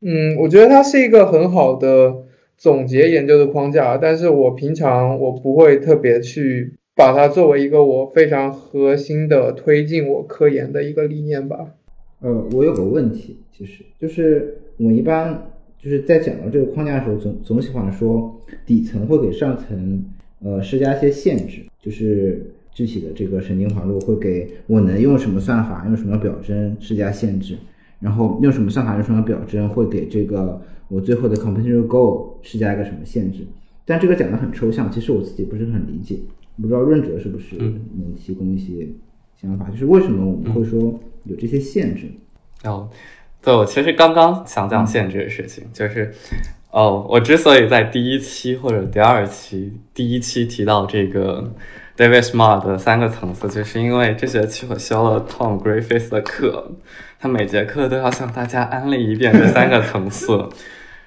[0.00, 2.14] 嗯，我觉得它是一个很好的
[2.56, 11.68] 总结研究的框架，但是我平常我不会特别去把它作为一个我非常核心的推进我科研的一个理念吧。
[12.20, 15.50] 呃，我有个问题，其实就是我一般
[15.82, 20.04] 就是在讲到这个框架的时候，总总喜欢说底层会给上层。
[20.40, 27.58] 呃，施加一些限制，就是具体的这个神经环路会给我能用什么算法、用什么表征施加限制，
[27.98, 33.40] 然后用什么算法、用什么表征会给这个我最后的 computational goal 施加一个什么限制。
[33.84, 36.18] 但这个讲的很抽象，其实我自己不是很理解，
[36.60, 38.86] 不知道润哲是不是能提供一些
[39.40, 42.06] 想法，就是为什么我们会说有这些限制？
[42.64, 42.88] 哦，
[43.42, 46.12] 对，我其实刚刚想讲限制的事情，就是。
[46.70, 51.50] 哦，我之所以在第一期或者第二期，第一期提到这个
[51.96, 56.72] David Smart 的三个层次，就是因为这学期我修了 Tom Griffiths 的课，
[57.18, 60.46] 他每节课都要向大家安利一遍这三个层次。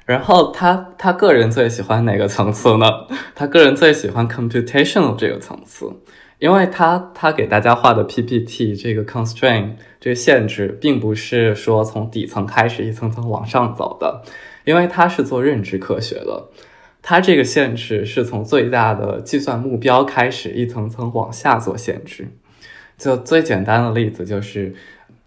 [0.05, 2.87] 然后他他个人最喜欢哪个层次呢？
[3.35, 5.93] 他个人最喜欢 computational 这个层次，
[6.39, 14.23] 因为他他给大家画的 PPT 这个 constraint 这个限制，并不是说从底层开始一层层往上走的。
[14.65, 16.49] 因为他是做认知科学的，
[17.01, 22.27] 他这个限制是从最大的计算目标开始，一层层往下做限制。
[22.97, 24.75] 就最简单的例子就是，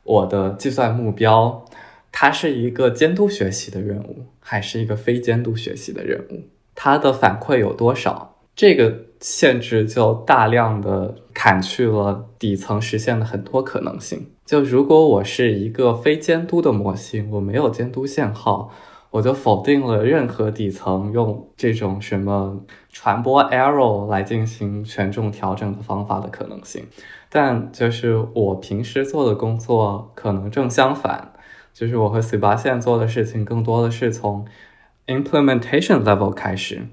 [0.05, 1.65] 我的计算目标，
[2.13, 6.45] 它是一个监督学习的任务，还是一个非监督学习的任务？
[6.77, 8.37] 它的反馈有多少？
[8.55, 14.29] 这个限制就大量的砍去了底层实现的很多可能性。
[14.47, 18.73] 就如果我是一个非监督的模型，我没有监督信号。
[19.15, 26.85] 我就否定了任何底层用这种什么传播 error 来进行权重调整的方法的可能性，
[27.29, 31.33] 但就是我平时做的工作可能正相反，
[31.73, 34.45] 就是我和 Sebastian 做的事情更多的是从
[35.07, 36.89] implementation level 开始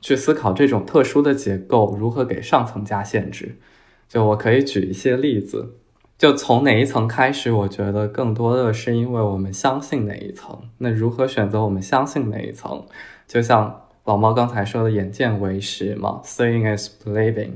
[0.00, 3.60] 去思考这种特殊的结构如何给上层加限制。
[4.08, 5.76] 就我可以举一些例子。
[6.22, 7.50] 就从哪一层开始？
[7.50, 10.56] 我觉得更多的是因为我们相信哪一层。
[10.78, 12.86] 那如何选择我们相信哪一层？
[13.26, 17.54] 就像老猫刚才说的“眼见为实”嘛，“seeing is believing”。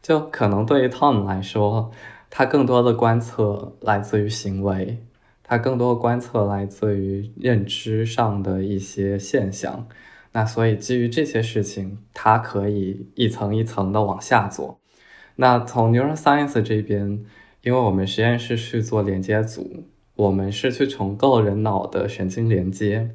[0.00, 1.90] 就可能对于 Tom 来说，
[2.30, 5.04] 他更多的观测来自于行为，
[5.42, 9.86] 他更多的观测来自于认知上的一些现象。
[10.32, 14.80] 那所以基于这些事情，它可以一层一层的往下做。
[15.36, 17.22] 那从 neuroscience 这边，
[17.68, 23.10] 因为我们实验室是做连接组，我们是去重构人脑的神经连接，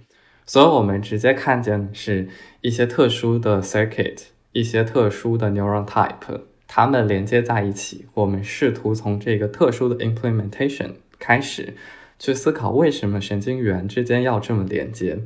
[0.46, 2.28] 所以我们直接看见是
[2.62, 8.06] 一些特殊的 circuit，一些特殊的 neuron type，它们连接在一起。
[8.14, 11.74] 我们试图从这个特殊的 implementation 开始，
[12.20, 15.18] 去思考为什么神经元之间要这么连接。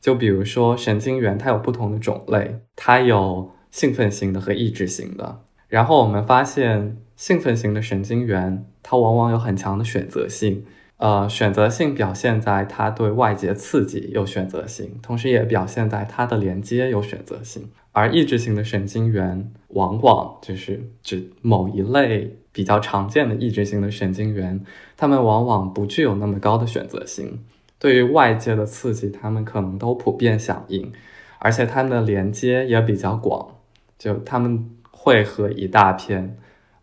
[0.00, 5.42] 就比如说神经元，它有不同的种类，它有兴奋型的和抑制型的。
[5.68, 10.64] 然后我们发现，兴奋型的神经元它往往有很强的选择性，
[10.98, 17.70] 呃，选择性表现在它对外界刺激有选择性，同时也表现在它的连接有选择性。
[17.92, 24.62] 而抑制型的神经元往往就是指某一类比较常见的抑制性的神经元，
[24.98, 27.42] 它们往往不具有那么高的选择性。
[27.78, 30.92] 对于外界的刺激，它们可能都普遍响应，
[31.38, 33.56] 而且它们的连接也比较广，
[33.98, 36.36] 就它们会和一大片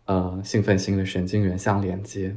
[0.06, 2.36] 呃兴奋性的神经元相连接。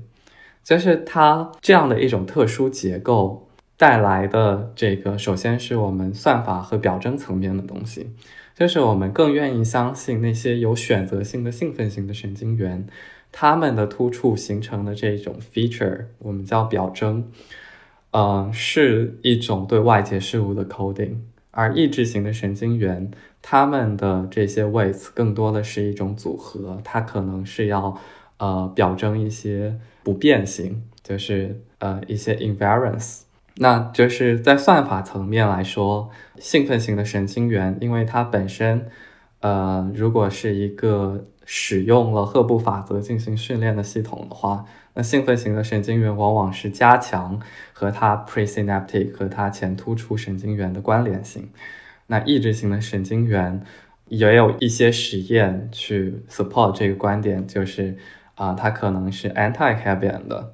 [0.63, 3.47] 就是它这样的一种特殊结构
[3.77, 8.09] 带来的这个，首先是我们算法和表征层面的东西，
[8.53, 12.85] 就是我们更愿意相信那些有选择性的兴奋型的神经元，
[13.31, 17.31] 它们的突触形成的这种 feature，我们叫表征。
[18.11, 21.17] 嗯，是一种对外界事物的 coding，
[21.51, 23.11] 而抑制型的神经元，
[23.49, 27.97] 它们的这些 weights 更多的是一种组合，它可能是要
[28.39, 33.21] 呃表征一些不变性，就是呃一些 invariance。
[33.55, 38.85] 那就是在算法层面来说，兴奋型的神经元，因为它本身
[39.39, 44.65] 呃如果是一个使用了赫布法则进行训练的系统的话。
[44.93, 47.39] 那兴奋型的神经元往往是加强
[47.71, 51.49] 和它 presynaptic 和它前突触神经元的关联性。
[52.07, 53.61] 那抑制型的神经元
[54.07, 57.97] 也有一些实验去 support 这个观点，就是
[58.35, 60.53] 啊，它可能是 antihibian 的，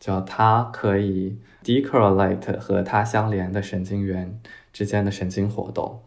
[0.00, 4.40] 就它可以 decorrelate 和它相连的神经元
[4.72, 6.00] 之间的神经活动。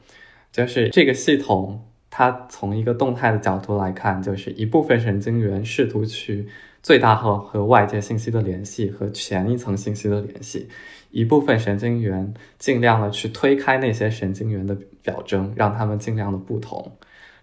[0.52, 6.48] 就是这个系统，它从一个动态的角度来看，就是一部分神经元试图去。
[6.84, 10.70] 最大化和外界信息的联系和前一层信息的联系，
[11.16, 16.92] 一部分神经元尽量的去推开那些神经元的表征，让它们尽量的不同。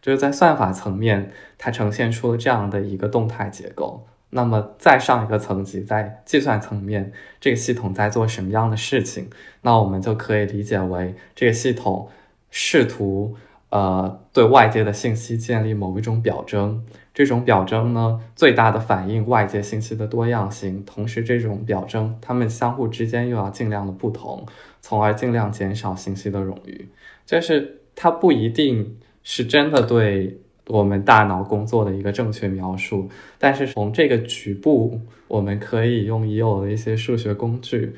[0.03, 4.07] 就是在算法层面，它呈现出了这样的一个动态结构。
[4.29, 9.31] 那么再上一个层级，在计算层面，这个系统在做什么样的事情？
[9.63, 12.11] 那我们就可以理解为这个系统
[12.51, 13.35] 试图
[13.71, 16.85] 呃对外界的信息建立某一种表征。
[17.15, 24.47] 这种表征呢，最大的反映外界信息的多样性，同时这种表征它们相互之间又要尽量的不同，
[24.81, 26.89] 从而尽量减少信息的冗余。
[27.27, 34.99] 就是它不一定是真的对我们大脑工作的一个正确描述，但是从这个局部，
[35.29, 37.95] 我们可以用已有的一些数学工具，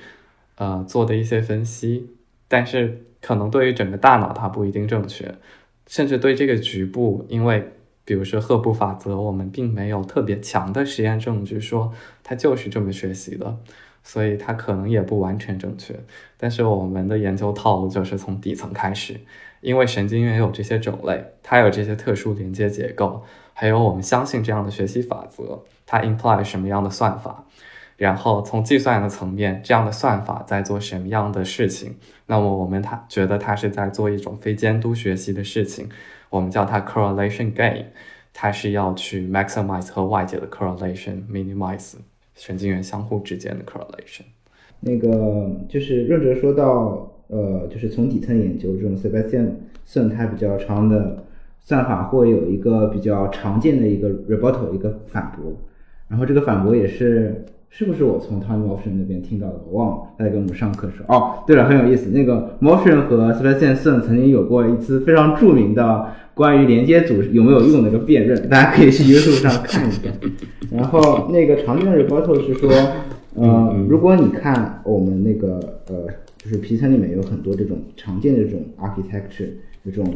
[0.56, 2.10] 呃，做的一些分析，
[2.48, 5.32] 但是可能对于整个大脑它不一定正确，
[5.86, 7.70] 甚至对这个局部，因为。
[8.04, 11.92] 比如说赫布法则，我们并没有特别强的实验证据说
[12.22, 13.56] 它就是这么学习的，
[14.02, 15.98] 所以它可能也不完全正确。
[16.36, 19.18] 但是我们的研究套路就是从底层开始，
[19.62, 23.22] 因为神经元有这些种类，它有这些特殊连接结构，
[23.54, 27.46] 还有我们相信这样的学习法则，它 imply 什么样的算法，
[27.96, 31.96] 然后从计算的层面，这样的算法在做什么样的事情，
[32.26, 35.88] 那么我们它觉得它是在做一种非监督学习的事情。
[36.34, 37.84] 我们叫它 correlation gain，
[38.32, 41.94] 它是要去 maximize 和外界的 correlation，minimize
[42.34, 44.22] 神经元相互之间的 correlation。
[44.80, 49.50] 那个就是润哲说到，呃，就是从底层研究这种 Sebastian
[49.84, 51.24] 算它比较长的
[51.60, 55.52] 算法，会有一个比较常见的一个 rebuttal 一个反驳，
[56.08, 57.44] 然后这个反驳也是。
[57.76, 59.60] 是不是我从 Tom Motion 那边听到的？
[59.68, 61.04] 我忘了，他在给我们上课说。
[61.08, 62.08] 哦，对了，很有意思。
[62.10, 70.02] 那个 Motion 和 Sebastian 曾经有过一次非常著名的关于连接组有没有用的一个辩论，大家可以去 YouTube 上看一下。
[70.70, 72.70] 然后那个常见的 report 是说，
[73.34, 76.06] 呃，如果你看我们那个呃，
[76.38, 79.48] 就是皮层里面有很多这种常见的这种 architecture，
[79.84, 80.06] 这种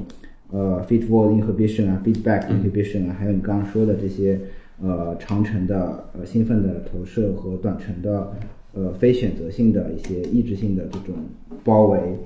[0.52, 4.38] 呃 feedforward inhibition 啊，feedback inhibition 啊，还有你刚刚说的这些。
[4.80, 8.32] 呃，长程的呃兴奋的投射和短程的
[8.74, 11.16] 呃非选择性的一些抑制性的这种
[11.64, 12.16] 包围，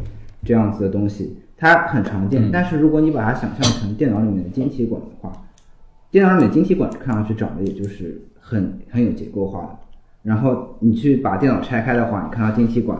[0.45, 2.51] 这样子的东西，它很常见。
[2.53, 5.33] 但是如果你把它想象成电脑里面的晶体管的话，
[6.11, 9.79] 电脑里面晶体管看上去长得也就是很很有结构化的。
[10.23, 12.99] 然后你去把电脑拆开的话，你看到晶体管，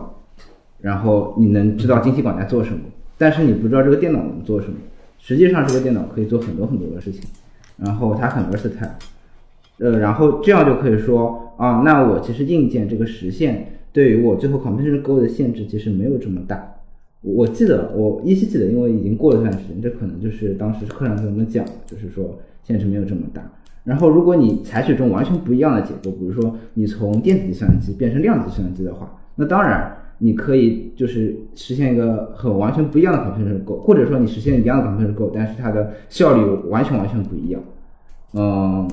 [0.81, 2.79] 然后你能知道晶体管在做什么，
[3.19, 4.73] 但是你不知道这个电脑能做什么。
[5.19, 7.21] 实际上，这个电脑可以做很多很多的事情，
[7.77, 8.89] 然后它很 versatile，
[9.79, 16.69] 呃，然后这样就可以说啊，那我其实硬件这个实现对于我最后 computational 的限制其实没有这么大。
[17.21, 23.41] 我记得我依稀记得，因为已经过了一段时间，这可能就是当时课上跟我们讲，就是说限制没有这么大。
[23.85, 37.61] 然后，如果你采取这种完全不一样的结构，比如说你从电子计算机变成量子计算机的话，那当然你可以就是实现一个很完全不一样的 computational Go，或者说你实现一样的 computational Go，但是它的效率完全完全不一样。
[38.33, 38.89] 嗯，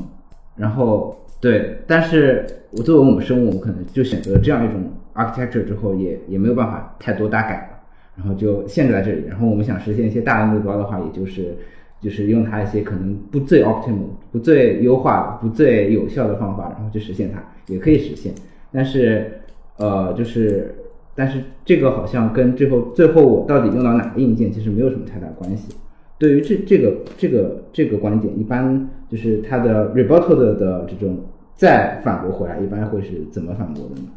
[0.60, 7.80] 然后对，但是我作为我们生物，我们可能就选择这样一种 architecture 之后，也也没有办法太多大改了。
[8.16, 11.56] 然后就限制在这里，然后我们想实现一些大的目标的话，也就是
[12.02, 17.42] 就是用它一些可能不最 optimal、不最优化、不最有效的方法，然后去实现它，
[17.72, 18.34] 也可以实现。
[18.70, 19.40] 但是
[19.78, 20.74] 呃，就是
[21.14, 25.74] 但是这个好像跟最后最后我到底用到哪个硬件其实没有什么太大关系。
[26.18, 31.18] 对于这这个这个这个观点，一般就是他的 rebuttal 的这种
[31.56, 34.08] 再反驳回来，一般会是怎么反驳的呢？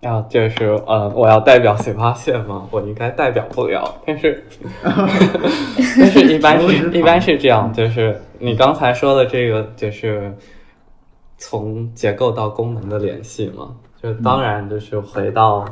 [0.00, 2.68] 要就是呃，我要代表水发现吗？
[2.70, 4.44] 我应该代表不了，但是
[4.84, 10.34] 但是一般是 一般是这样，就是你刚才说的这个，就是
[11.38, 15.64] 从结构到功能的联系嘛，就当然就是回到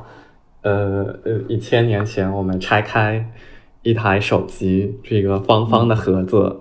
[0.63, 3.25] 呃呃一千年前，我们拆开
[3.85, 6.59] 一台手机这个方方的盒子，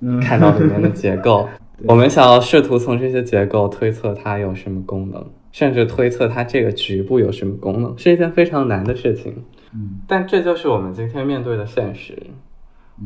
[0.00, 1.48] 嗯，看到里面的结构，
[1.88, 5.26] 我们想要试图从这些结构推测它有什么功能。
[5.50, 9.34] 甚至推测它这个局部有什么功能，是一件非常难的事情。
[9.74, 12.14] 嗯，但这就是我们今天面对的现实。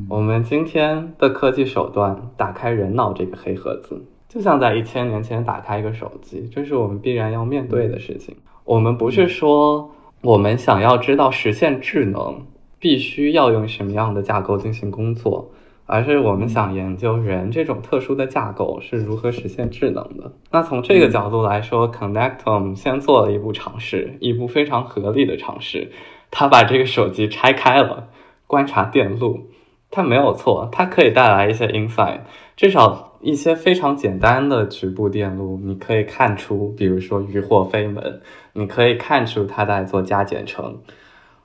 [0.09, 8.35] 我们今天的科技手段，打开人脑这个黑盒子，就像在一千年前打开一个手机，这是我们必然要面对的事情。
[8.65, 9.89] 我们不是说
[10.21, 12.43] 我们想要知道实现智能，
[12.83, 15.51] 必须要用什么样的架构进行工作。
[15.85, 20.33] 而是我们想研究人这种特殊的架构是如何实现智能的。
[20.51, 25.91] 那从这个角度来说，Connectom 先做了一步尝试，一步非常合理的尝试。
[26.31, 28.09] 他把这个手机拆开了，
[28.47, 29.51] 观察电路，
[29.91, 32.21] 它没有错，它可以带来一些 insight。
[32.57, 38.23] 至少一些非常简单的局部电路，你可以看出，比如说渔获飞门，
[38.55, 40.79] 你可以看出它在做加减乘，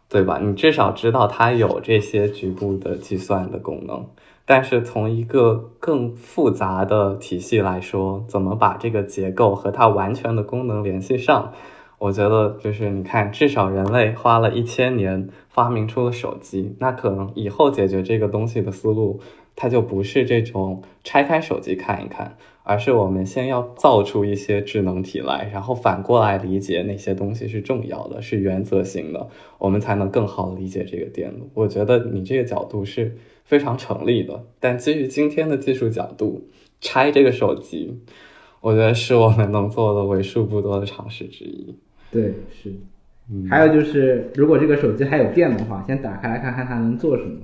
[0.09, 0.39] 对吧？
[0.41, 4.05] 你至少知道它有这些局部的计算的功能。
[4.45, 11.51] 但是从一个更复杂的体系来说，怎么把这个结构和它完全的功能联系上？
[11.99, 19.19] 我觉得就是你看，至少人类花了一千年发明出了手机，那可能以后解决这个东西的思路，
[19.55, 29.27] 它就不是这种拆开手机看一看，而是我们先要造出一些智能体来，然后反过来理解哪些东西是重要的，是原则性的，
[29.57, 31.49] 我们才能更好理解这个电路。
[31.53, 33.17] 我觉得你这个角度是。
[33.47, 36.49] 非常成立的，但基于今天的技术角度，
[36.81, 37.97] 拆这个手机，
[38.59, 41.73] 我觉得是我们能做的为数不多的尝试之一。
[42.11, 42.73] 对，是。
[43.49, 47.39] 还有就是，如果这个手机还有电的话，先打开来看看它能做什么。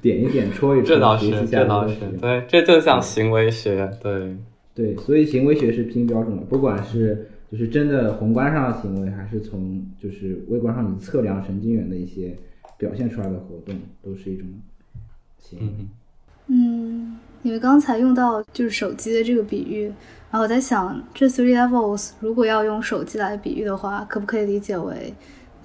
[0.00, 4.36] 点一点，戳一戳，这倒是，这倒是，对，这就像行为学，对。
[4.74, 12.36] 对，所以行为学是拼标准的，不管是就是真的宏观上的行为，还是从就是微观上你测量神经元的一些。
[12.78, 13.74] 表现出来的活动
[14.04, 14.46] 都是一种
[15.42, 15.66] 行为。
[16.46, 19.92] 嗯，你们刚才用到就是手机的这个比喻，
[20.30, 25.14] 然后我在想，这 three levels 如果要用手机来比喻的话，可不可以理解为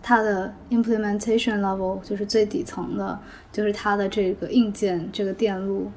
[0.02, 3.20] 它的 implementation level 就是最底层的，
[3.52, 5.92] 就是它的这个硬件这个电路，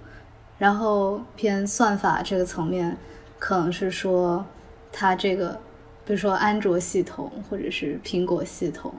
[0.58, 2.96] 然后偏算法这个层面，
[3.38, 4.44] 可能是说
[4.92, 5.58] 它这个，
[6.04, 8.92] 比如说安卓系统或者是苹果系统。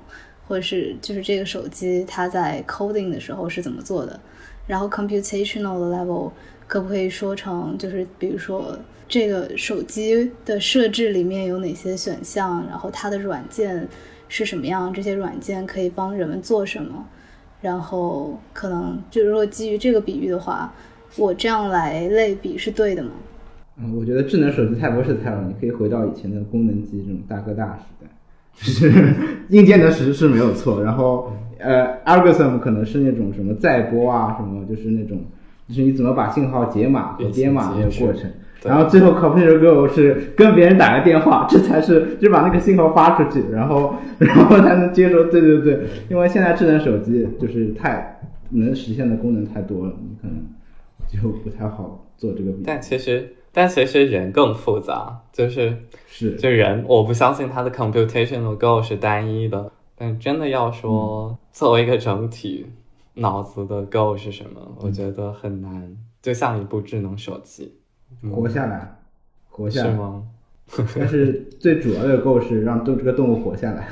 [0.49, 4.17] 或者是就是这个手机它在 coding 的时候是怎么做的，
[4.65, 6.31] 然后 computational 的 level
[6.67, 13.87] 可不可以说成就是比如说这个手机的设置里面有哪些选项，然后它的软件
[14.27, 17.05] 是什么样，这些软件可以帮人们做什么，
[17.61, 20.73] 然后可能就是说基于这个比喻的话，
[21.15, 23.11] 我这样来类比是对的吗？
[23.79, 28.07] 嗯，我觉得智能手机太不是太了，你可以回到以前的功能机这种大哥大时代。
[28.59, 28.91] 就是
[29.55, 35.21] 硬件的实是没有错，然后呃，algorithm 可能是那种什么载波啊，什么就是那种，
[35.67, 38.29] 就是你怎么把信号解码和编码那个过程，
[38.63, 45.25] 然后最后 computer go 是跟别人打个电话， 这才是就把那个信号发出去，然后 然后才能接收。
[45.25, 50.45] 对对对，因为现在智能手机就是太能实现的功能太多了，你可能
[51.07, 52.63] 就不太好做这个比。
[52.65, 53.33] 但其实。
[53.53, 55.73] 但其实人更复杂，就是
[56.07, 59.71] 是就人，我不相信他的 computational goal 是单一的。
[59.97, 62.67] 但真的要说作为一个整体，
[63.17, 64.59] 脑子的 goal 是什么？
[64.79, 67.73] 我觉得很难，就像一部智能手机，
[68.21, 68.99] 嗯活下来，
[69.49, 69.91] 活下来。
[69.91, 70.23] 是吗？
[70.97, 73.87] 但是最主要的构是让动这个动物活下来，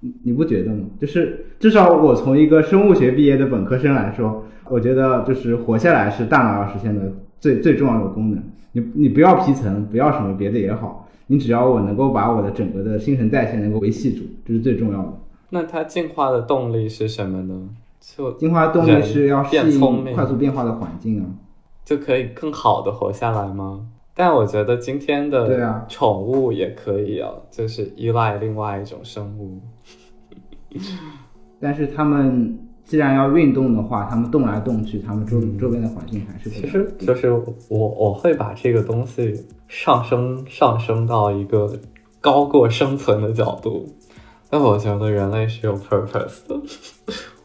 [0.00, 0.84] 你你不觉得吗？
[0.98, 8.42] 就是至少我从一个生物学毕业的本科生来说，我觉得就是活下来是大脑要实现的最最重要的功能。
[8.72, 15.12] 你你不要皮层，不要什么别的也好，你只要我能够把我的整个的新陈代谢能够维系住，这是最重要的。
[15.50, 17.68] 那它进化的动力是什么呢？
[18.02, 21.26] 就进化动力是要适应快速变化的环境啊。
[21.84, 23.86] 就可以更好的活下来吗？
[24.14, 29.60] 但我觉得今天的宠物也可以啊，就是依赖另外一种生物。
[31.60, 37.30] 但是他们既然要运动的话，他们动来动去，他们周周边的环境还是不其实就是
[37.68, 41.72] 我我会把这个东西上升上升到一个
[42.20, 43.88] 高过生存的角度，
[44.50, 46.60] 但我觉得人类是有 purpose 的，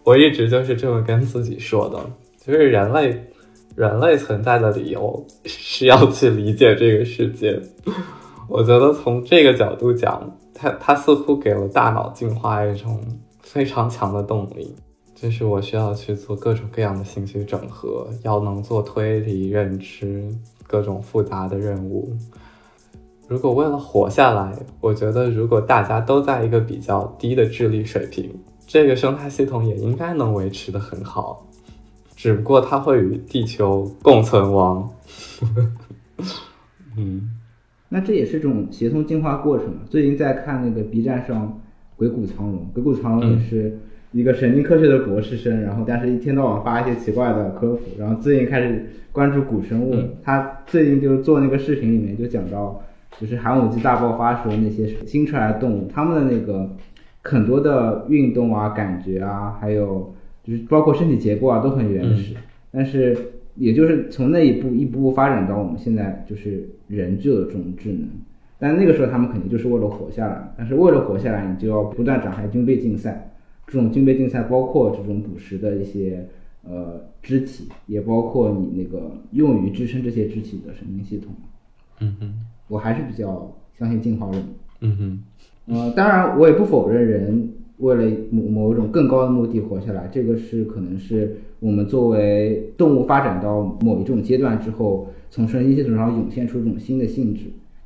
[0.07, 1.99] 我一直就是这么跟自己说的，
[2.37, 3.21] 就是人类
[3.75, 7.61] 人类存在的理由是要去理解这个世界。
[8.47, 13.03] 我觉得从这个角度讲，它它似乎给了大脑进化一种
[13.41, 14.73] 非常强的动力。
[15.13, 20.33] 就是我需要去做各种各样的信息整合，要能做推理、认知
[20.65, 22.15] 各种复杂的任务。
[23.27, 28.33] 如果为了活下来，我觉得如果大家都在一个比较低的智力水平，
[28.67, 31.47] 这个生态系统也应该能维持得很好。
[32.15, 34.89] 只不过它会与地球共存亡。
[36.97, 37.31] 嗯
[37.89, 39.67] 那这也是种协同进化过程。
[39.89, 41.47] 最近在看那个 B 站上
[41.95, 43.79] 《鬼谷藏龙》，鬼谷藏龙也是
[44.11, 49.93] 一个神经科学的博士生，然后但是一天到晚发一些奇怪的科普，然后最近开始关注古生物。
[49.95, 52.81] 嗯他最近就是做那个视频里面就讲到，
[53.21, 56.69] 就是寒武纪大爆发时候那些新出来的动物，它们的那个
[57.27, 60.13] 很多的运动啊、感觉啊，还有
[60.43, 62.35] 就是包括身体结构啊都很原始，
[62.71, 68.07] 但是也就是从那一步一步步发展到我们现在就是人具有的这种智能。
[68.57, 73.33] 但那个时候他们肯定就是为了活下来，但是为了活下来，你就要不断展开军备竞赛。
[73.67, 76.25] 这种军备竞赛包括这种捕食的一些
[76.63, 81.33] 呃肢体，也包括你那个用于支撑这些肢体的神经系统。
[81.99, 82.33] 嗯哼
[82.69, 84.43] 我还是比较相信进化论。
[84.79, 85.23] 嗯哼
[85.67, 97.41] 呃，当然，我也不否认人为了某某一种更高的目的活下来，这个是可能是我们作为动物发展到某一种阶段之后，从神经系统上涌现出一种新的性质。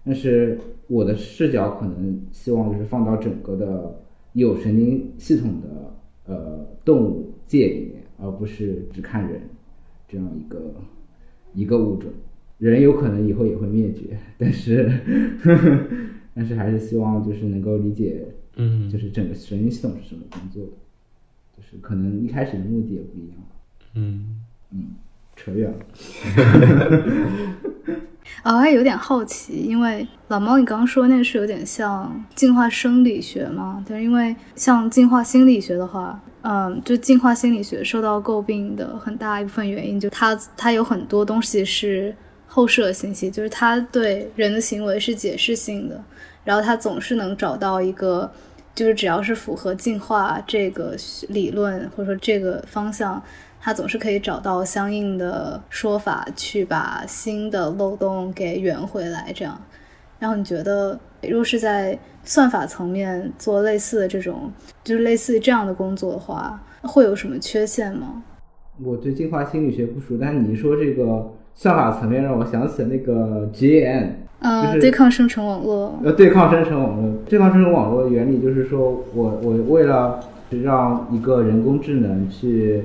[0.06, 0.58] 但是
[0.88, 4.00] 我的视角可能希望就是放到整个的
[4.34, 9.42] 有神经系统的呃动物界里面，而不是只看人
[10.08, 10.60] 这样一个
[11.54, 12.12] 一个物种。
[12.58, 14.88] 人有可能以后也会灭绝，但是
[15.42, 15.80] 呵呵
[16.34, 18.26] 但是还是希望就是能够理解，
[18.56, 20.72] 嗯就是整个神经系统是什么工作的，
[21.58, 23.38] 就是可能一开始的目的也不一样。
[23.96, 24.40] 嗯
[24.72, 24.96] 嗯，
[25.36, 25.78] 扯远了。
[28.44, 33.84] 啊，我还有点好奇，因为老猫，你刚刚说那个是有点像进化生理学嘛？
[33.86, 42.16] 就是因为像进化心理学的话，嗯，就进化心理学受到诟病的很大一部分原因，就它它有很多东西是
[42.54, 46.04] 后设信息，就是它对人的行为是解释性的，
[46.44, 48.30] 然后它总是能找到一个，
[48.76, 50.98] 就是只要是符合进化这个
[51.30, 53.24] 理论或者说这个方向。
[53.64, 59.56] 它总是可以找到相应的说法，去把新的漏洞给圆回来，这样。
[60.18, 64.52] 然后你觉得，如果是在算法层面做类似的这种，
[64.84, 68.24] 就是类似于这样的工作的话，会有什么缺陷吗？
[68.84, 74.08] 我对进化心理学不熟，但你说这个算法层面，让我想起了那个 GAN，
[74.40, 76.00] 嗯、就是对抗生成网络。
[76.04, 80.20] 呃，对抗生成网络，对抗生成网络的原理就是说我我为了
[80.64, 82.84] 让一个人工智能去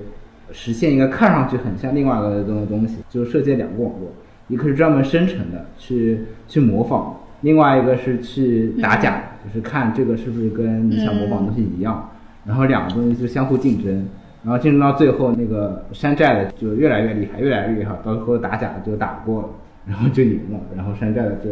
[0.52, 4.10] 实现一个看上去很像另外一个东东西，就设计两个网络，
[4.48, 12.10] 一个是专门生成的，去去模仿，另外一个是去打假的，就是看这个是不是跟你想模仿的东西一样，
[12.44, 14.06] 然后两个东西就相互竞争，
[14.46, 19.48] 然后竞争到最后，那个山寨的就越来越厉害，越来越厉害，到最后打假的就打不过了，
[19.86, 21.50] 然后就赢了，然后山寨的就。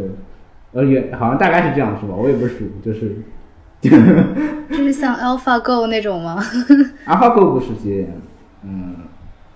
[0.71, 2.13] 呃，也好像大概是这样是吧？
[2.13, 3.15] 我也不熟，就是
[3.79, 3.89] 就
[4.75, 6.43] 是像 AlphaGo 那种吗
[7.05, 8.09] ？AlphaGo 不是这样，
[8.63, 8.93] 嗯，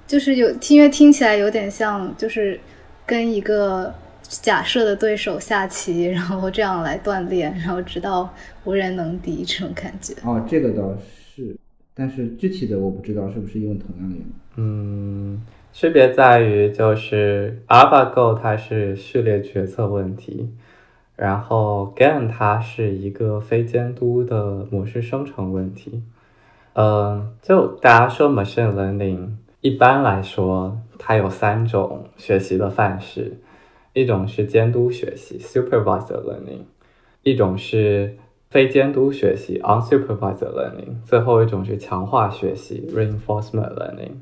[0.08, 2.58] 就是有听，因为听起来有点像，就是
[3.06, 8.34] 跟一个假设的对手下棋，然后这样来锻炼，然后直到
[8.64, 10.14] 无人能敌这种感觉。
[10.24, 10.84] 哦，这个倒
[11.36, 11.54] 是，
[12.00, 14.32] 但是具体的我不知道是不是用同样的原理。
[14.56, 15.42] 嗯，
[15.74, 20.50] 区别在于就是 AlphaGo 它是序列决策问题，
[21.18, 26.02] 然后 GAN 它是一个非监督的模式生成问题。
[26.74, 33.38] 嗯，就大家说 machine learning，一般来说它有三种学习的范式，
[33.92, 36.64] 一种是监督学习 supervised learning，
[37.24, 38.16] 一种是
[38.50, 44.14] 非监督学习 unsupervised learning，最后一种是强化学习 reinforcement learning。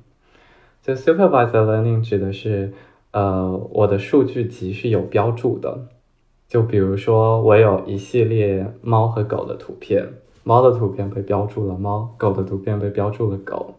[0.82, 2.74] 就 supervised learning 指的是，
[3.12, 5.80] 呃，我的数据集是有标注的，
[6.50, 10.06] 就比如说我有一系列猫和狗的图片，
[10.44, 13.76] 猫的图片被标注了猫，狗的图片被标注了狗。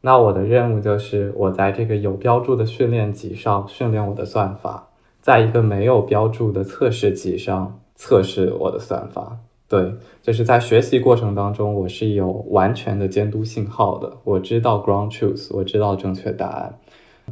[0.00, 4.88] 那我的任务就是我在这个有标注的训练集上训练我的算法，
[5.20, 9.38] 在一个没有标注的测试集上测试我的算法。
[9.74, 14.18] 对，就是在学习过程当中，我是有完全的监督信号的。
[14.22, 16.78] 我知道 ground truth，我知道正确答案。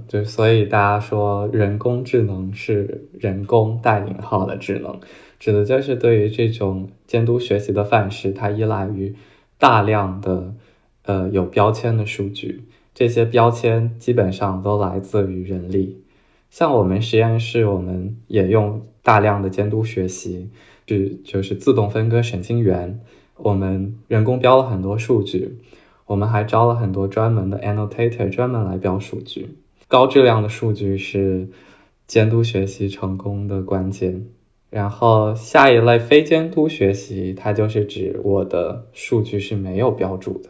[0.08, 4.98] 就所以大家说人工智能是人工带引号的智能，
[5.38, 9.14] 指的就是对于这种监督学习的范式，它依赖于
[9.56, 10.52] 大量的
[11.04, 12.64] 呃有标签的数据。
[12.92, 16.02] 这些标签基本上都来自于人力。
[16.50, 20.50] 像我们实验室，我们也用大量的监督学习。
[20.86, 23.00] 是就是自动分割神经元，
[23.36, 25.58] 我们人工标了很多数据，
[26.06, 29.56] 我们还招了很多专门的 annotator，专门来标数据。
[29.88, 31.48] 高质量的数据是
[32.06, 34.26] 监督学习成功的关键。
[34.70, 40.48] 然后下一类非监督学习，它就是指我的数据是没有标注的。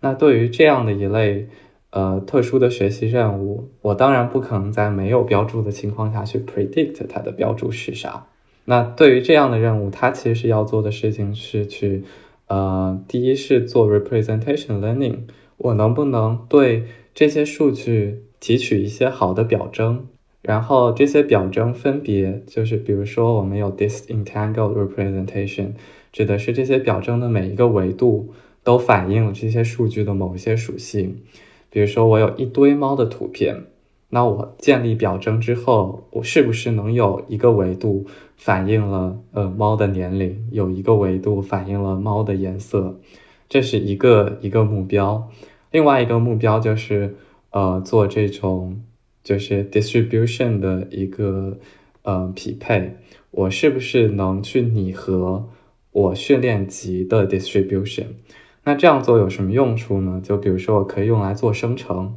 [0.00, 1.46] 那对于这样的一类
[1.90, 8.28] 呃特殊的学习任务，我当然不可能在没有标注的情况下去 predict 它的标注是啥。
[8.70, 12.04] 那对于这样的任务，它其实要做的事情是去，
[12.46, 15.22] 呃，第一是做 representation learning，
[15.56, 20.06] 我能不能对这些数据提取一些好的表征，
[20.42, 25.72] 然后这些表征分别就是，比如说我们有 disentangled representation，
[26.12, 31.16] 指的是这些表征的每一个维度都反映了这些数据的某一些属性，
[31.70, 33.64] 比如说我有一堆猫的图片。
[34.12, 38.06] 那我建立表征之后，我是不是能有一个维度
[38.42, 42.98] 反映了呃猫的年龄，有一个维度反映了猫的颜色？
[43.50, 45.28] 这是一个一个目标。
[45.70, 47.16] 另外一个目标就是
[47.50, 48.82] 呃做这种
[49.22, 51.58] 就是 distribution 的一个
[52.00, 52.96] 呃匹配，
[53.30, 55.50] 我是不是能去拟合
[55.92, 58.06] 我训练集的 distribution？
[58.64, 60.18] 那这样做有什么用处呢？
[60.24, 62.16] 就比如说我可以用来做生成。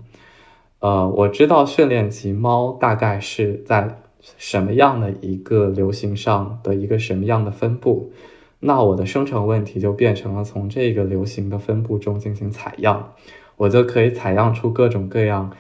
[0.80, 4.03] 呃，我知道训练集猫大概是在
[4.38, 8.12] 什么样的一个流行上的一个什么样的分布，
[8.60, 13.14] 那我的生成问题就变成了从这个流行的分布中进行采样，
[13.58, 15.52] 我就可以采样出各种各样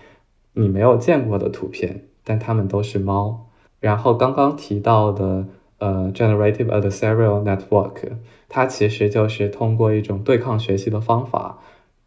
[0.53, 3.49] 你没有见过的图片，但它们都是猫。
[3.79, 5.45] 然后刚刚提到的
[5.77, 8.11] 呃，generative adversarial network，
[8.47, 11.59] 它其实就是通过一种对抗学习的方法，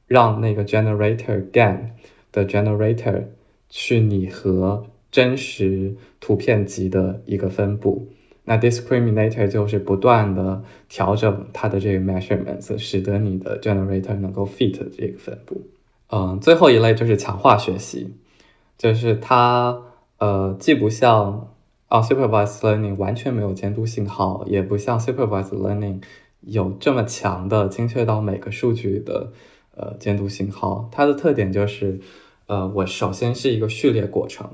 [0.07, 1.91] 让那个 generator GAN。
[2.33, 3.25] 的 generator
[3.71, 4.85] 去拟合
[5.17, 8.07] 真实图片集的一个分布，
[8.45, 15.63] 那 discriminator 就是不断的调整它的这个 measurements，使得你的 generator 能够 fit 这个分布。
[16.11, 18.13] 嗯，最后一类就是强化学习，
[18.77, 19.81] 就是它
[20.19, 21.51] 呃既不像
[21.89, 26.03] unsupervised learning 完全没有监督信号，也不像 supervised learning
[26.43, 29.33] 有这么强的精确到每个数据的
[29.75, 30.91] 呃监督信号。
[30.93, 32.01] 它的特点就是。
[32.49, 34.49] 呃，我首先是一个序列过程，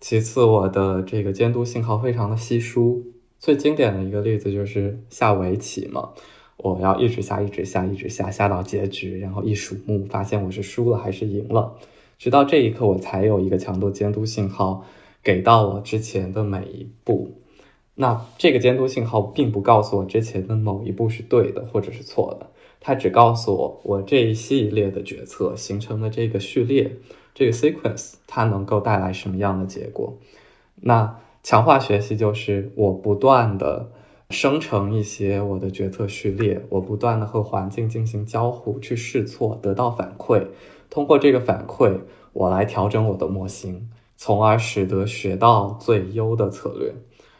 [0.00, 3.04] 其次我的这个监督信号非常的稀疏。
[3.38, 6.10] 最经典的一个例子就是下围棋嘛，
[6.56, 11.74] 我要一直下，一直下，一直下，下到结局，然后一数目发现我是输了还是赢了，
[12.18, 14.84] 直到这一刻我才有一个强度监督信号
[15.22, 17.32] 给到我之前的每一步。
[17.94, 22.46] 那这个监督信号并不告诉我之前的某一步是对的或者是错的。
[22.78, 26.96] 它只告诉我，我这一系列的决策形成的这个序列，
[27.40, 30.18] 这个 sequence，它能够带来什么样的结果？
[30.74, 33.90] 那强化学习就是我不断的
[34.28, 40.48] 生成一些我的决策序列，我不断的和环境进行交互，去试错，得到反馈，
[40.90, 42.00] 通过这个反馈，
[42.34, 43.88] 我来调整我的模型，
[44.18, 46.92] 从而使得学到最优的策略。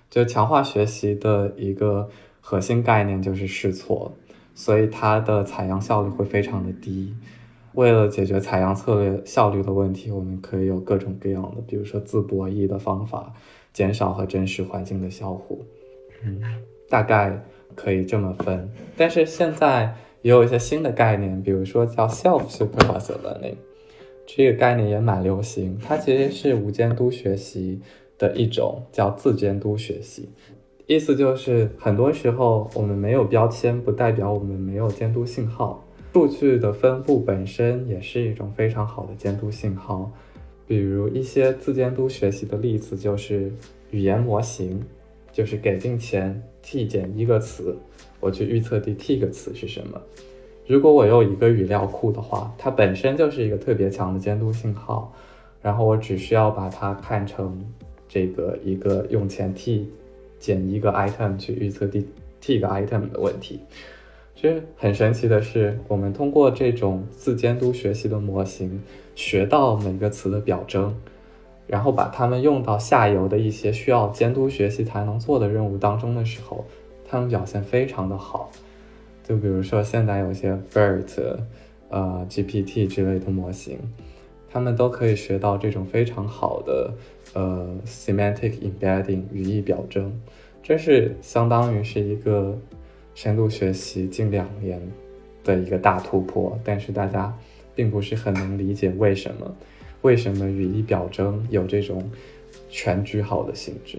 [0.09, 2.09] 就强化学习的一个
[2.41, 4.13] 核心概念就是试错。
[4.55, 7.15] 所以它的采样效率会非常的低。
[7.75, 13.33] 为了解决采样策略效率的问题，我们可以有各种各样的，比如说自博弈的方法，
[13.73, 15.65] 减少和真实环境的交互。
[16.25, 16.43] 嗯，
[16.89, 17.43] 大概
[17.75, 18.69] 可以这么分。
[18.97, 23.55] 但是现在也有一些新的概念，比如说叫 self-supervised learning，
[24.27, 25.79] 这个概念也蛮流行。
[25.83, 27.81] 它其实是无监督学习
[28.19, 30.29] 的一种，叫自监督学习。
[30.87, 35.85] 意思就是很多时候我们没有标签，不代表我们没有监督信号。
[36.13, 40.11] 数据的分布本身也是一种非常好的监督信号。
[40.67, 43.53] 比如一些自监督学习的例子就是
[43.91, 44.83] 语言模型，
[45.33, 47.77] 就是给定前 t 减一个词，
[48.19, 50.01] 我去预测第 t 个词是什么。
[50.67, 55.13] 如果我有一个语料库的话，它本身就是一个特别强的监督信号。
[55.63, 57.63] 然后我只需要把它看成
[58.09, 59.87] 这个一个用前 t
[60.39, 62.05] 减一个 item 去预测第
[62.41, 63.61] t 个 item 的问题。
[64.35, 68.83] 其实很神奇的是，我们通过这种自监督学习的模型，
[69.15, 70.97] 学到每个词的表征，
[71.67, 76.65] 然后把它们用到下游的一些需要监督学习才能做的任务当中的时候，
[77.07, 78.51] 它们表现非常的好。
[79.23, 81.37] 就比如说现在有些 BERT、
[81.91, 83.79] 呃 GPT 之类的模型，
[84.49, 86.95] 他们都可以学到这种非常好的
[87.35, 90.19] 呃 semantic embedding 语义表征，
[90.63, 92.57] 这是相当于是一个。
[93.15, 94.81] 深度学习近两年
[95.45, 97.37] 的一个大突破，但是大家
[97.75, 99.57] 并不是很能理解为什么，
[100.03, 102.11] 为什么语义表征有这种
[102.71, 103.99] 全句号的性质。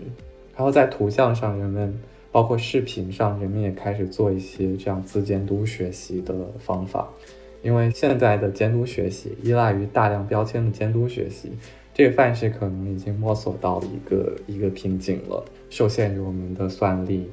[0.56, 1.94] 然后在图像上，人们
[2.32, 7.10] 包括视频上，人们也开始做一些这样自监督学习的方法。
[7.62, 11.52] 因为现在的监督学习依赖于大量标签的监督学习，
[11.94, 17.30] 这个范式可能已经摸索到一个一个瓶颈了，受限于我们的算力。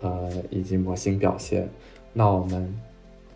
[0.00, 1.68] 呃，以及模型表现，
[2.12, 2.74] 那我们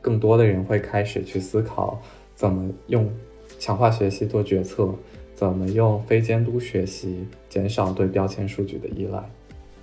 [0.00, 2.00] 更多的人会开始去思考
[2.34, 3.10] 怎么用
[3.58, 4.94] 强化学习做决策，
[5.34, 9.30] 怎么用非监督学习减少对标签数据的依赖。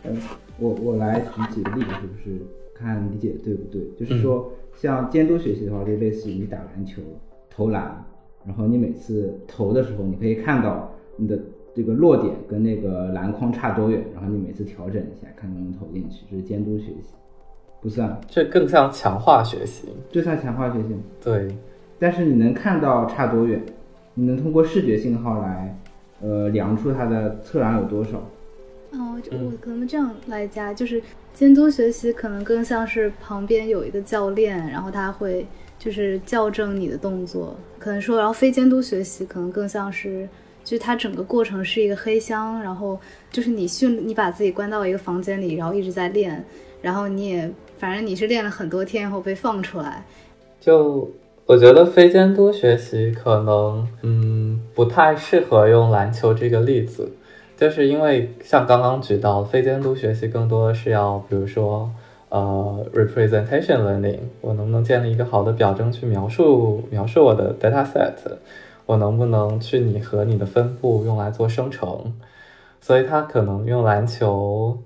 [0.03, 0.15] 嗯，
[0.59, 2.39] 我我来举几个例子，就是
[2.75, 3.81] 看理解对不对？
[3.97, 7.01] 就是说，像监督学习的话，就类似于你打篮球
[7.49, 8.05] 投篮，
[8.45, 11.39] 然后你每次投的时候，你可以看到你的。
[11.75, 17.13] 这个落点跟那个篮筐差多远，然后你每次调整一下，看能不能投进去，这是监督学习，
[17.81, 18.17] 不算。
[18.29, 20.95] 这更像强化学习，这算强化学习。
[21.21, 21.53] 对，
[21.99, 23.61] 但是你能看到差多远，
[24.13, 25.77] 你能通过视觉信号来，
[26.21, 28.19] 呃，量出它的测量有多少。
[28.91, 31.03] 哦，我可能这样来加，就是
[31.33, 35.45] 监督学习可能更像是旁边有一个教练，然后他会
[35.77, 40.25] 就是校正你的动作，可能说，然后非监督学习可能更像是。
[40.65, 42.99] 就是它整个过程是一个黑箱，然后
[43.31, 46.43] 就是你训，你把自己关到一个房间里，然后一直在练，
[46.81, 50.03] 然后你也反正你是练了很多天后被放出来。
[50.59, 51.07] 就
[51.45, 57.11] 我觉得非监督学习可能嗯不太适合用篮球这个例子，
[57.55, 61.87] 就是因为像刚刚举到非监督学习更多的是要比如说
[62.29, 68.13] 呃 representation learning，我能不能建立一个好的表征去描述描述我的 data set。
[68.85, 72.13] 我能不能去拟合你的分布用来做生成？
[72.81, 74.77] 所以它可能用篮球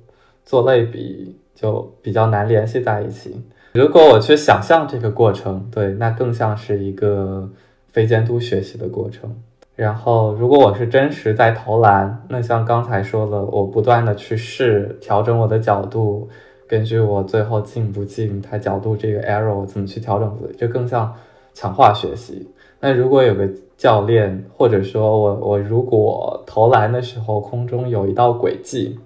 [0.46, 3.42] 做类比就比较难联系在一起。
[3.74, 7.50] 如果我去想象这个过程，对，那更像是一个
[7.92, 9.36] 非监督学习的过程。
[9.76, 16.28] 然后如果我是真实在投篮，那像刚才说的，我不断的去试调整我的角度，
[16.68, 21.14] 根据我最后进不进它角度这个 arrow 怎么去调整自己，这更像
[21.54, 22.50] 强化学习。
[22.80, 28.98] 那如果有个教练，或者说我我如果投篮的时候空中有一道轨迹，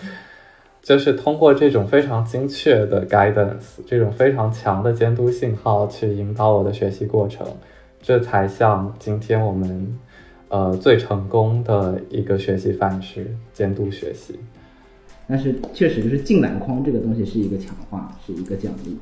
[0.82, 7.46] 就是通过这种非常精确的 guidance，这种非常强的监督信号去引导我的学习过程，
[8.00, 9.98] 这才像今天我们
[10.48, 14.38] 呃最成功的一个学习范式——监督学习。
[15.26, 18.96] 但是确实就是进篮筐这个东西是一个强化，是一个奖励。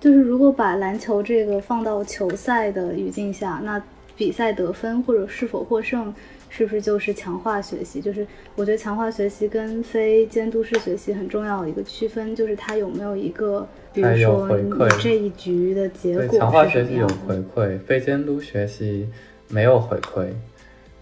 [0.00, 3.82] 就是如果把篮球这个放到球赛的语境下，那。
[4.16, 6.12] 比赛得分或者是否获胜，
[6.48, 8.00] 是不是就是强化学习？
[8.00, 8.26] 就是
[8.56, 19.08] 我觉得强化学习跟非监督式学习很重要的一个区分，就是它有没有一个，比如说你这一局的结果强化学习有回馈，非监督学习
[19.50, 20.26] 没有回馈。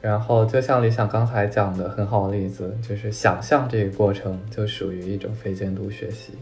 [0.02, 6.34] 然后就像李想刚才讲的很好的例子，就是想象这个过程就属于一种非监督学习，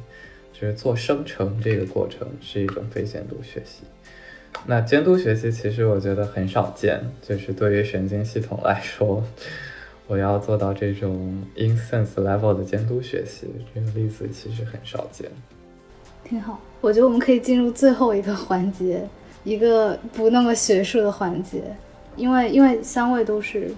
[0.64, 3.82] 就是做生成这个过程是一种非监督学习。
[4.64, 9.22] 那监督学习其实我觉得很少见，就是对于神经系统来说，
[10.06, 15.28] 我要做到这种 instance level 的监督学习，这个例子其实很少见。
[16.24, 19.06] 挺好，我觉得我们可以进入最后一个环节，
[19.42, 21.62] 一个不那么学术的环节，
[22.16, 23.70] 因为因为三位都是，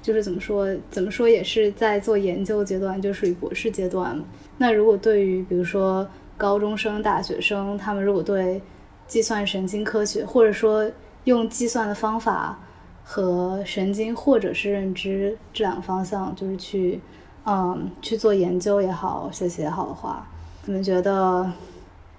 [0.00, 4.24] 就是怎么说怎么说也是在做研究阶段，就属于博士阶段嘛。
[4.58, 6.08] 那如果对于比如说
[6.38, 8.62] 高中生、大学生，他们如果对
[9.06, 10.90] 计算神经科学，或者说
[11.24, 12.58] 用计算的方法
[13.02, 17.00] 和神经或者是认知这两个方向，就是去
[17.44, 20.26] 嗯，去做研究也好，学习也好的话，
[20.64, 21.50] 你们觉得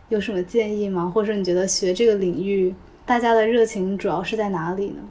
[0.10, 1.12] 有什么建议吗？
[1.14, 2.74] 或者你觉得学这个领域，
[3.06, 5.02] 大家的热情主要是在哪里呢？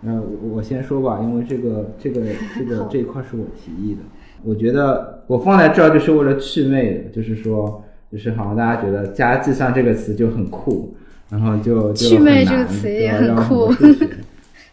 [0.00, 2.22] 那我我先说吧，因为这个这个
[2.58, 4.00] 这个这一块是我提议的。
[4.44, 10.94] 我觉得我放在这儿就是为了趣味的，就是说，就是好像大家觉得加计算这个词就很酷，
[11.30, 14.08] 然后就就很难词也对吧很酷要很多数学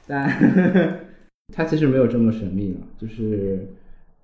[0.08, 1.00] 但
[1.54, 3.68] 它其实没有这么神秘了，就是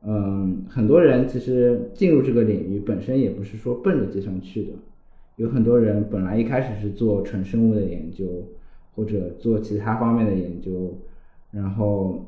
[0.03, 4.70] 嗯，很多人其实进入这个领域本身也不是说奔着计算去的，
[5.36, 8.26] 有很多人本来一开始是做纯生物的研究，
[8.95, 10.97] 或者做其他方面的研究，
[11.51, 12.26] 然后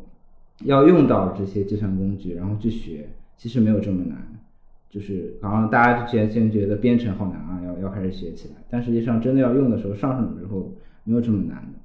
[0.65, 3.07] 要用到这些计算工具，然后去学，
[3.37, 4.17] 其实没有这么难。
[4.93, 10.71] 就是好像大家之前先觉得编程好难啊，要要开始学起来，但实际上真的要用的时候，上手之后
[11.03, 11.79] 没有这么难的。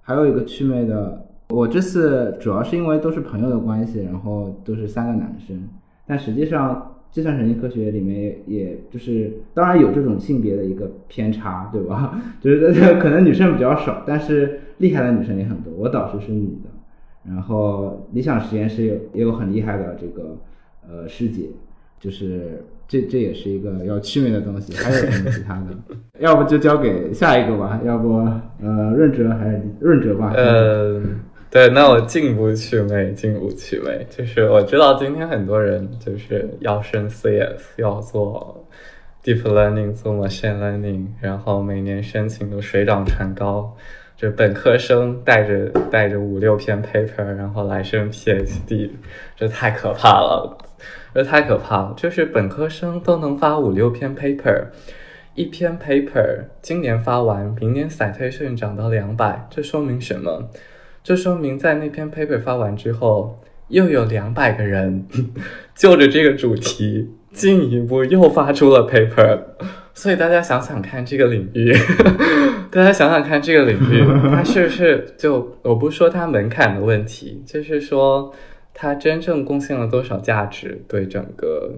[0.00, 5.60] 还有一个趣味的，我这次主要是因为都是朋友的关系，然后都是三个男生，
[6.06, 12.22] 但实际上计算神经科学里面也也就是当然有这种性别的一个偏差，对吧？
[12.40, 15.72] 就是可能女生比较少，但是厉害的女生也很多。
[15.76, 16.70] 我导师是女的，
[17.28, 20.38] 然后理想实验室有也有很厉害的这个
[20.88, 21.48] 呃师姐，
[22.00, 24.72] 就是这这也是一个要趣味的东西。
[24.76, 25.96] 还有什么其他的？
[26.20, 28.18] 要不就交给下一个吧，要不
[28.62, 30.32] 呃润哲还是润哲吧？
[30.36, 31.02] 呃，
[31.50, 34.06] 对，那我进不去味，进不去味。
[34.10, 38.66] 就是我知道今天很多人就是要升 CS，要做
[39.22, 43.76] deep learning，做 machine learning，然后每年申请都水涨船高。
[44.16, 48.88] 就本科生带着带着五六篇 paper，然后来升 PhD，
[49.36, 50.56] 这太可怕了，
[51.16, 51.94] 这太可怕了。
[51.96, 54.66] 就是本科生都能发五六篇 paper，
[55.34, 60.50] 一篇 paper 今年发完，明年 SCI 认证涨到两百，这说明什么？
[61.02, 65.06] 这说明在那篇 paper 发完之后，又有两百个人
[65.74, 69.40] 就着这个主题进一步又发出了 paper。
[69.94, 71.72] 所以大家想想看，这个领域，
[72.70, 78.30] 大家想想看，这个领域它是不是就我不说它门槛的问题，就是说
[78.78, 81.72] 它真正贡献了多少价值，对整个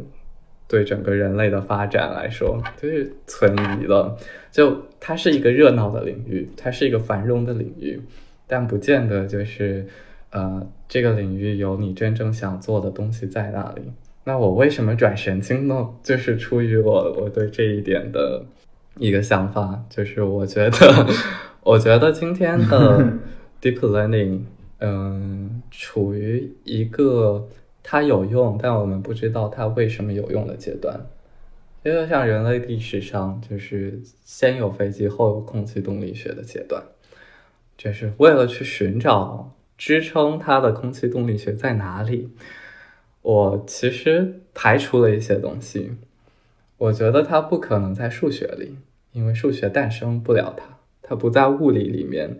[0.67, 4.17] 对整个人类的发展来说，就是存疑了。
[4.51, 8.03] 就它是一个热闹的领域，它是一个繁荣的领域，
[8.49, 9.87] 但不见得就是
[10.31, 13.83] 呃这个领域有你真正想做的东西在那里。
[14.25, 15.91] 那我为什么转神经呢？
[16.03, 18.45] 就是出于我我对这一点的
[18.97, 21.07] 一个想法，就是我觉得，
[21.63, 23.13] 我觉得今天的
[23.63, 24.41] deep learning，
[24.81, 27.49] 嗯，处于一个
[27.83, 31.07] 它有用，但我们不知道它为什么有用的阶段。
[31.85, 36.83] 因为像人类历史上，就是先有飞机，后有空气动力学的阶段，
[37.77, 42.31] 就是为了去寻找支撑它的空气动力学在哪里。
[43.23, 45.93] 我其实排除了一些东西，
[46.79, 48.77] 我觉得它不可能在数学里，
[49.13, 52.39] 因为数学诞生不了它，它不在物理里面，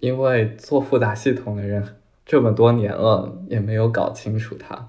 [0.00, 1.96] 因为做复杂系统的人
[2.26, 4.88] 这么多年了也没有搞清楚它，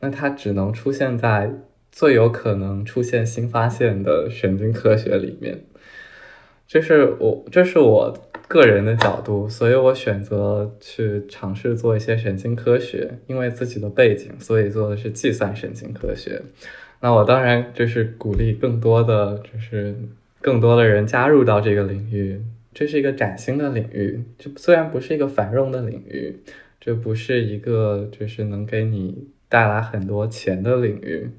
[0.00, 1.52] 那它只能出现在
[1.90, 5.64] 最有可能出现新发现的神经科学里面，
[6.66, 8.16] 这是我这是我
[8.48, 16.40] 个人的角度，所以我选择去尝试做一些神经科学，因为自己的背景，所以做的是计算神经科学。
[17.00, 19.94] 那我当然就是鼓励更多的，就是
[20.40, 22.40] 更多的人加入到这个领域。
[22.74, 26.42] 这是一个崭新的领域，这虽然不是一个繁荣的领域，
[26.80, 31.30] 这不是一个就是能给你带来很多钱的领域，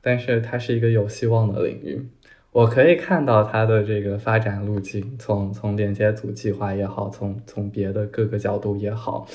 [0.00, 2.06] 但是它是一个有希望的领域。
[2.52, 9.26] 我可以看到它的这个发展路径，从从连接组计划也好，从从别的各个角度也好，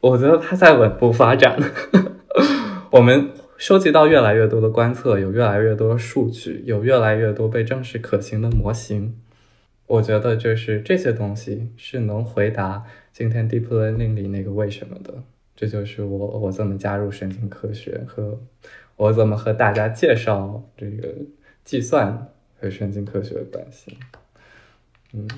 [0.00, 1.58] 我觉得它在稳步发展。
[2.90, 9.16] 我们收集到越来越多的观测，有越来越多的数据，有越来越多被证实可行的模型。
[9.86, 15.22] 我觉得就是这些东西是能回答今天 deep learning 里那个为什么的。
[15.56, 18.40] 这就是我我怎么加入神经科学和
[18.96, 21.14] 我怎么和大家介绍这个
[21.64, 22.28] 计算。
[22.60, 23.98] 和神经科学的关系，
[25.12, 25.28] 嗯，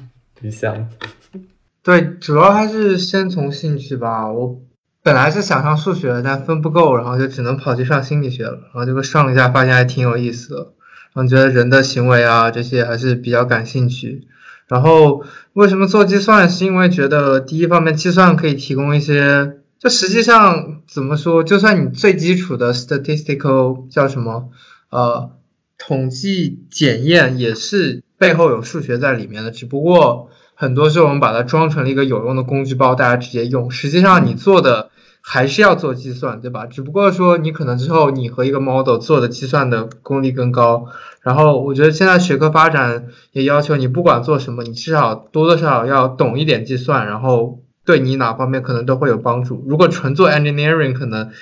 [0.41, 0.89] 理想。
[1.83, 4.31] 对，主要还是先从兴趣吧。
[4.31, 4.61] 我
[5.03, 8.61] 本来是想上数学，但分不够，然后就只能跑去上心理学了。
[8.67, 10.75] 然后结果上了一下，发现还挺有意思的。
[11.17, 14.29] 我觉得人的行为啊这些还是比较感兴趣。
[14.69, 15.25] 然后
[15.55, 16.49] 为什么做计算？
[16.49, 24.51] 是因为觉得第一方面，计算可以提供一些，就实际上怎么说，就算你最基础的 statistical 叫什么，
[24.91, 25.31] 呃。
[25.79, 33.71] 统计检验也是背后有数学在里面的，只不过很多时候我们把它装成了一个有用的工具包，大家直接用。
[33.71, 34.89] 实际上你做的
[35.29, 36.67] 还是要做计算，对吧？
[36.67, 40.87] 只不过说你可能之后你和一个 model 做的计算的功力更高。
[41.21, 49.65] 然后我觉得现在学科发展也要求你不管做什么，你至少多多少少要懂一点计算，然后对你哪方面可能都会有帮助。
[49.67, 51.33] 如果纯做 engineering，可能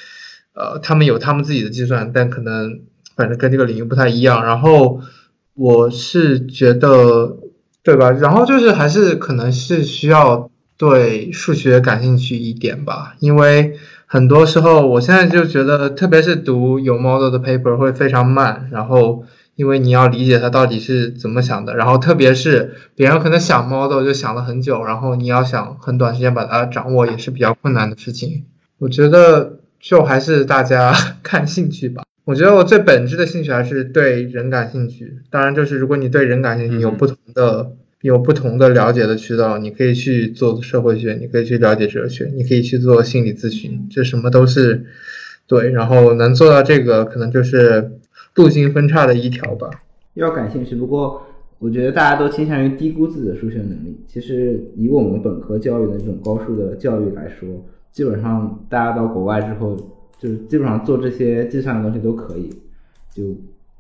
[0.55, 2.81] 呃他们有他们自己的计算，但可能
[3.17, 4.43] 反正跟这个领域不太一样。
[4.47, 5.03] 然后
[5.53, 7.37] 我是觉得，
[7.83, 8.11] 对吧？
[8.13, 10.51] 然后就是还是可能是需要。
[10.77, 19.25] 对数学感兴趣一点吧，因为很多时候我现在就觉得，特别是读有 model 的 paper 会非常慢，然后
[19.55, 28.45] 因为你要理解它到底是怎么想的，然后特别是别人可能想 model 就想了很久，然后你要想很短时间把它掌握也是比较困难的事情。
[28.79, 30.93] 我觉得就还是大家
[31.23, 32.03] 看兴趣吧。
[32.25, 35.19] 我觉得我最本质的兴趣还是对人感兴趣。
[35.31, 37.73] 当然，就是如果你对人感兴趣，有不同的。
[38.05, 44.85] 有不同的了解的渠道，你可以去做社会学，你可以去了解哲学，你可以去做心理咨询，这什么都是
[45.47, 45.71] 对。
[45.71, 47.93] 然后能做到这个，可能就是
[48.35, 49.71] 路径分叉的一条吧。
[50.13, 51.27] 要感兴趣，不过
[51.59, 53.99] 我觉得大家都倾向于低估自己的数学能力。
[54.07, 59.75] 其实以我们本科教育的这种高数的教育来说，基本上大家到国外之后，
[60.21, 62.51] 就是基本上做这些计算的东西都可以，
[63.15, 63.35] 就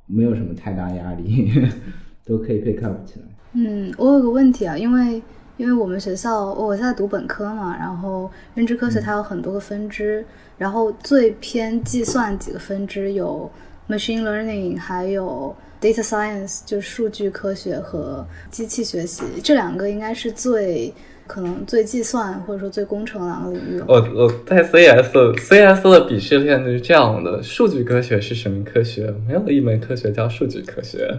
[0.06, 1.52] 没有什么太大压力，
[2.24, 3.26] 都可以 pick up 起来。
[3.54, 5.22] 嗯，我有个问题啊，因为
[5.56, 10.24] 因为我们学校我在读本科嘛，然后认知科学它有很多个分支，
[10.58, 13.48] 然后最偏计算几个分支有
[13.88, 20.92] machine learning，还有 data science，就是数据科学和机器学习，这两个应该是最
[21.28, 23.80] 可能最计算或者说最工程两个领域。
[23.86, 29.14] 我我在 CS，CS 的鄙视链就是这样的，数据科学是什么科学？
[29.28, 31.16] 没有一门科学叫数据科学。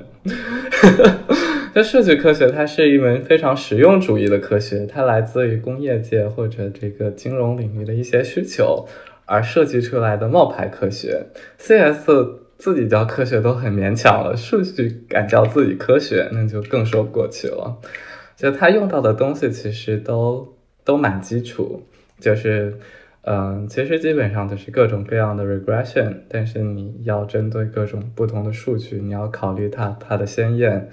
[1.76, 8.88] 这数据科学它是一门非常实用主义的科学，它来自于工业界或者这个金融领域的一些需求
[9.26, 11.26] 而设计出来的冒牌科学。
[11.60, 12.10] CS
[12.58, 17.76] 自己叫科学都很勉强了，数据敢叫自己科学，那就更说不过去了。
[18.38, 21.84] 就它用到的东西其实都都蛮基础，
[22.22, 22.74] 就是
[23.24, 30.90] 嗯，其实基本上都是各种各样的 regression，但是你要针对各种不同的数据，你要考虑它它的鲜艳。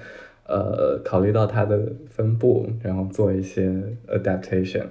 [0.52, 1.80] 呃，考虑到它的
[2.10, 3.72] 分布，然后做一些
[4.06, 4.84] adaptation。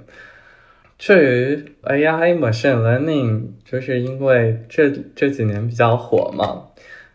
[0.98, 6.66] 至于 AI machine learning，就是因为这这几年比较火嘛，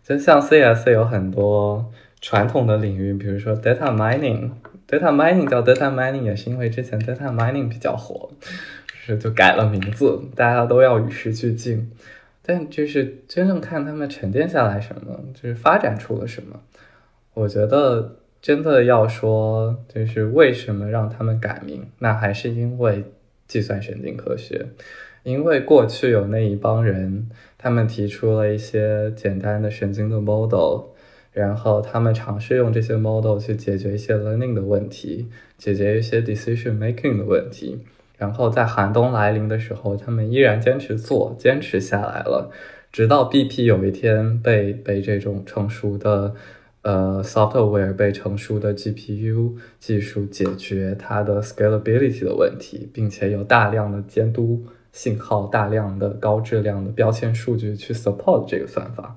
[0.04, 8.30] 就像 CS 有很多传统的领域，比如说 data mining，data mining 叫 data mining 也是因为之前 data mining 比较火，
[8.86, 11.90] 是就改了名字，大家都要与时俱进。
[12.42, 16.60] 但就是真正看他们沉淀下来什么，就是发展出了什么，
[17.34, 18.16] 我觉得。
[18.42, 21.84] 真的要说，就是为什么让他们改名？
[21.98, 23.04] 那还是因为
[23.48, 24.66] 计算神经科学，
[25.24, 30.82] 因为过去有那一帮人，他们提出了一些简单的神经的 model，
[31.32, 37.80] 然后他们尝试用这些 model 去解决一些 learning 的问题，解决一些 decision making 的问题，
[38.16, 42.52] 然后在寒冬来临的时候，他们依然坚持做，坚持下来了，
[42.92, 46.34] 直到 BP 有一天被被这种成熟的。
[46.86, 59.16] 呃，software 被成熟的 GPU 技术解决它的 scalability 的问题，并且有大量的监督信号、大量的高质量的标签数据去 support 这个算法，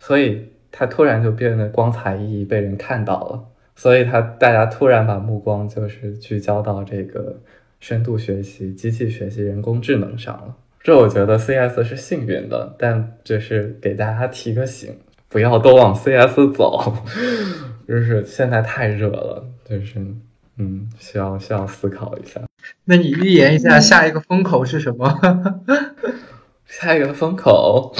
[0.00, 3.44] 所以它突然就变得光彩熠熠，被人看到了。
[3.76, 7.38] 所以它大家突然把目光就是聚焦到这个
[7.80, 10.56] 深度学习、机器学习、人工智能上了。
[10.80, 14.96] 这我觉得 CS 是幸运的，但就是给大家提个醒。
[15.34, 16.94] 不要都往 CS 走，
[17.88, 19.94] 就是现在太热了，就是
[20.58, 22.40] 嗯，需要需要思考一下。
[22.84, 25.12] 那你预言一下下一个风口是什么？
[26.66, 27.92] 下一个风口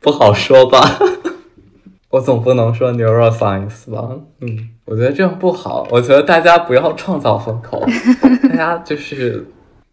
[0.00, 0.98] 不好说吧，
[2.10, 4.18] 我总不能说 neuroscience 吧？
[4.40, 5.86] 嗯，我觉得这样不好。
[5.92, 7.86] 我觉得大家不要创造风口，
[8.48, 9.46] 大家就是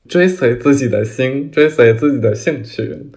[0.09, 3.11] 追随自己的心，追随自己的兴趣。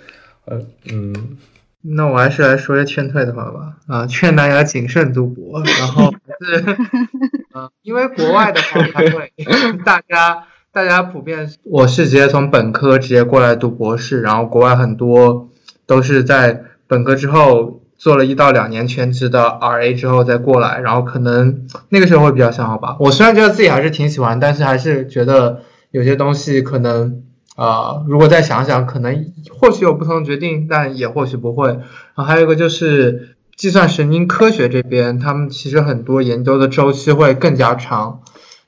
[0.45, 0.61] 呃，
[0.93, 1.39] 嗯。
[1.83, 3.77] 那我还是来说些劝退的话吧。
[3.87, 5.63] 啊，劝大家谨慎读博。
[5.63, 6.77] 然后是，
[7.55, 9.33] 嗯，因为国外的话，他会
[9.85, 15.49] 大家大家普遍，我是直接从本科直接过来读博士，然后国外很多
[15.87, 22.97] 都是在本科之后做了一到两年全职的 RA 之后再过来，然后可能那个时候会比较想好吧。
[23.01, 27.23] 我虽然觉得自己还是挺喜欢，但是还是觉得有些东西可能。
[27.59, 31.67] 啊，如果再想想，可能或许有不同的决定，但也或许不会。
[31.69, 31.83] 然
[32.15, 38.21] 后还有一个就是计算神经科学这边，他们其实很多研究的周期会更加长。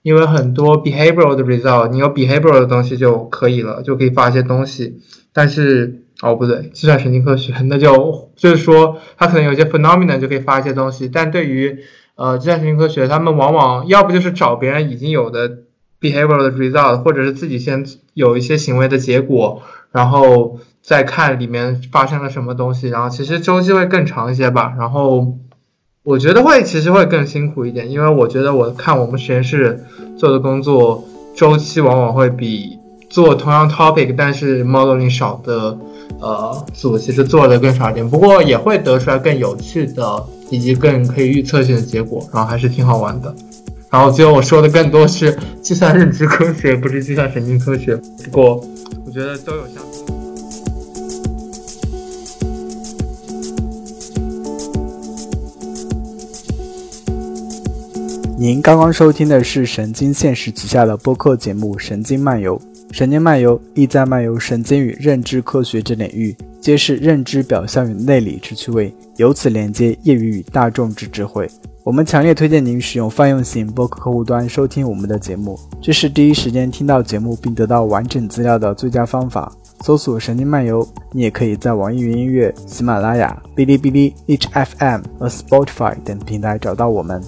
[0.02, 4.98] 因为很多 behavioral 的 result，你有 behavioral 的东西就可以了，就可以发一些东西。
[5.32, 11.78] 但是哦不对，计算神经科学 那就就是说它可能有些 phenomenon 就可以发一些东西，但对于
[12.16, 15.58] 呃计算神经科学，他们往往要不就是找别人已经有的
[16.00, 19.62] behavioral 的 result，或者是自己先有一些行为的结果，
[19.92, 25.36] 然后再看里面发生了什么东西，然后其实周期会更长一些吧，然后。
[26.02, 29.84] 我觉得会，其实会更辛苦一点，因为我觉得我看我们实验室
[30.16, 31.04] 做的工作
[31.36, 32.78] 周期往往会比
[33.10, 35.78] 做同样 topic 但是 modeling 少的
[36.18, 38.08] 呃组其实做的更少一点。
[38.08, 43.32] 不过也会得出来更有趣的以及更可以预测性的结果，然后还是挺好玩的。
[43.90, 47.96] 然后最后我说的更多是计算认知科学，不是计算神经科学。
[47.96, 48.64] 不过
[49.04, 49.82] 我觉得都有相。
[58.38, 62.56] 您刚刚收听的是神经现实旗下的播客节目《神经漫游》。
[62.92, 71.50] 神经漫游意在漫游神经与认知科学之领域，揭示认知表象与内里之趣味，由此连接业余与大众之智慧。
[71.82, 79.50] 我们强烈推荐您使用泛用型播客客户端收听我们的节目，这是第一时间听到节目并得到完整资料的最佳方法。
[79.80, 87.22] 搜索“神经漫游”，你也可以在网易云音乐、喜马拉雅、哔哩哔哩、H F M 和 Spotify 等平台找到我们。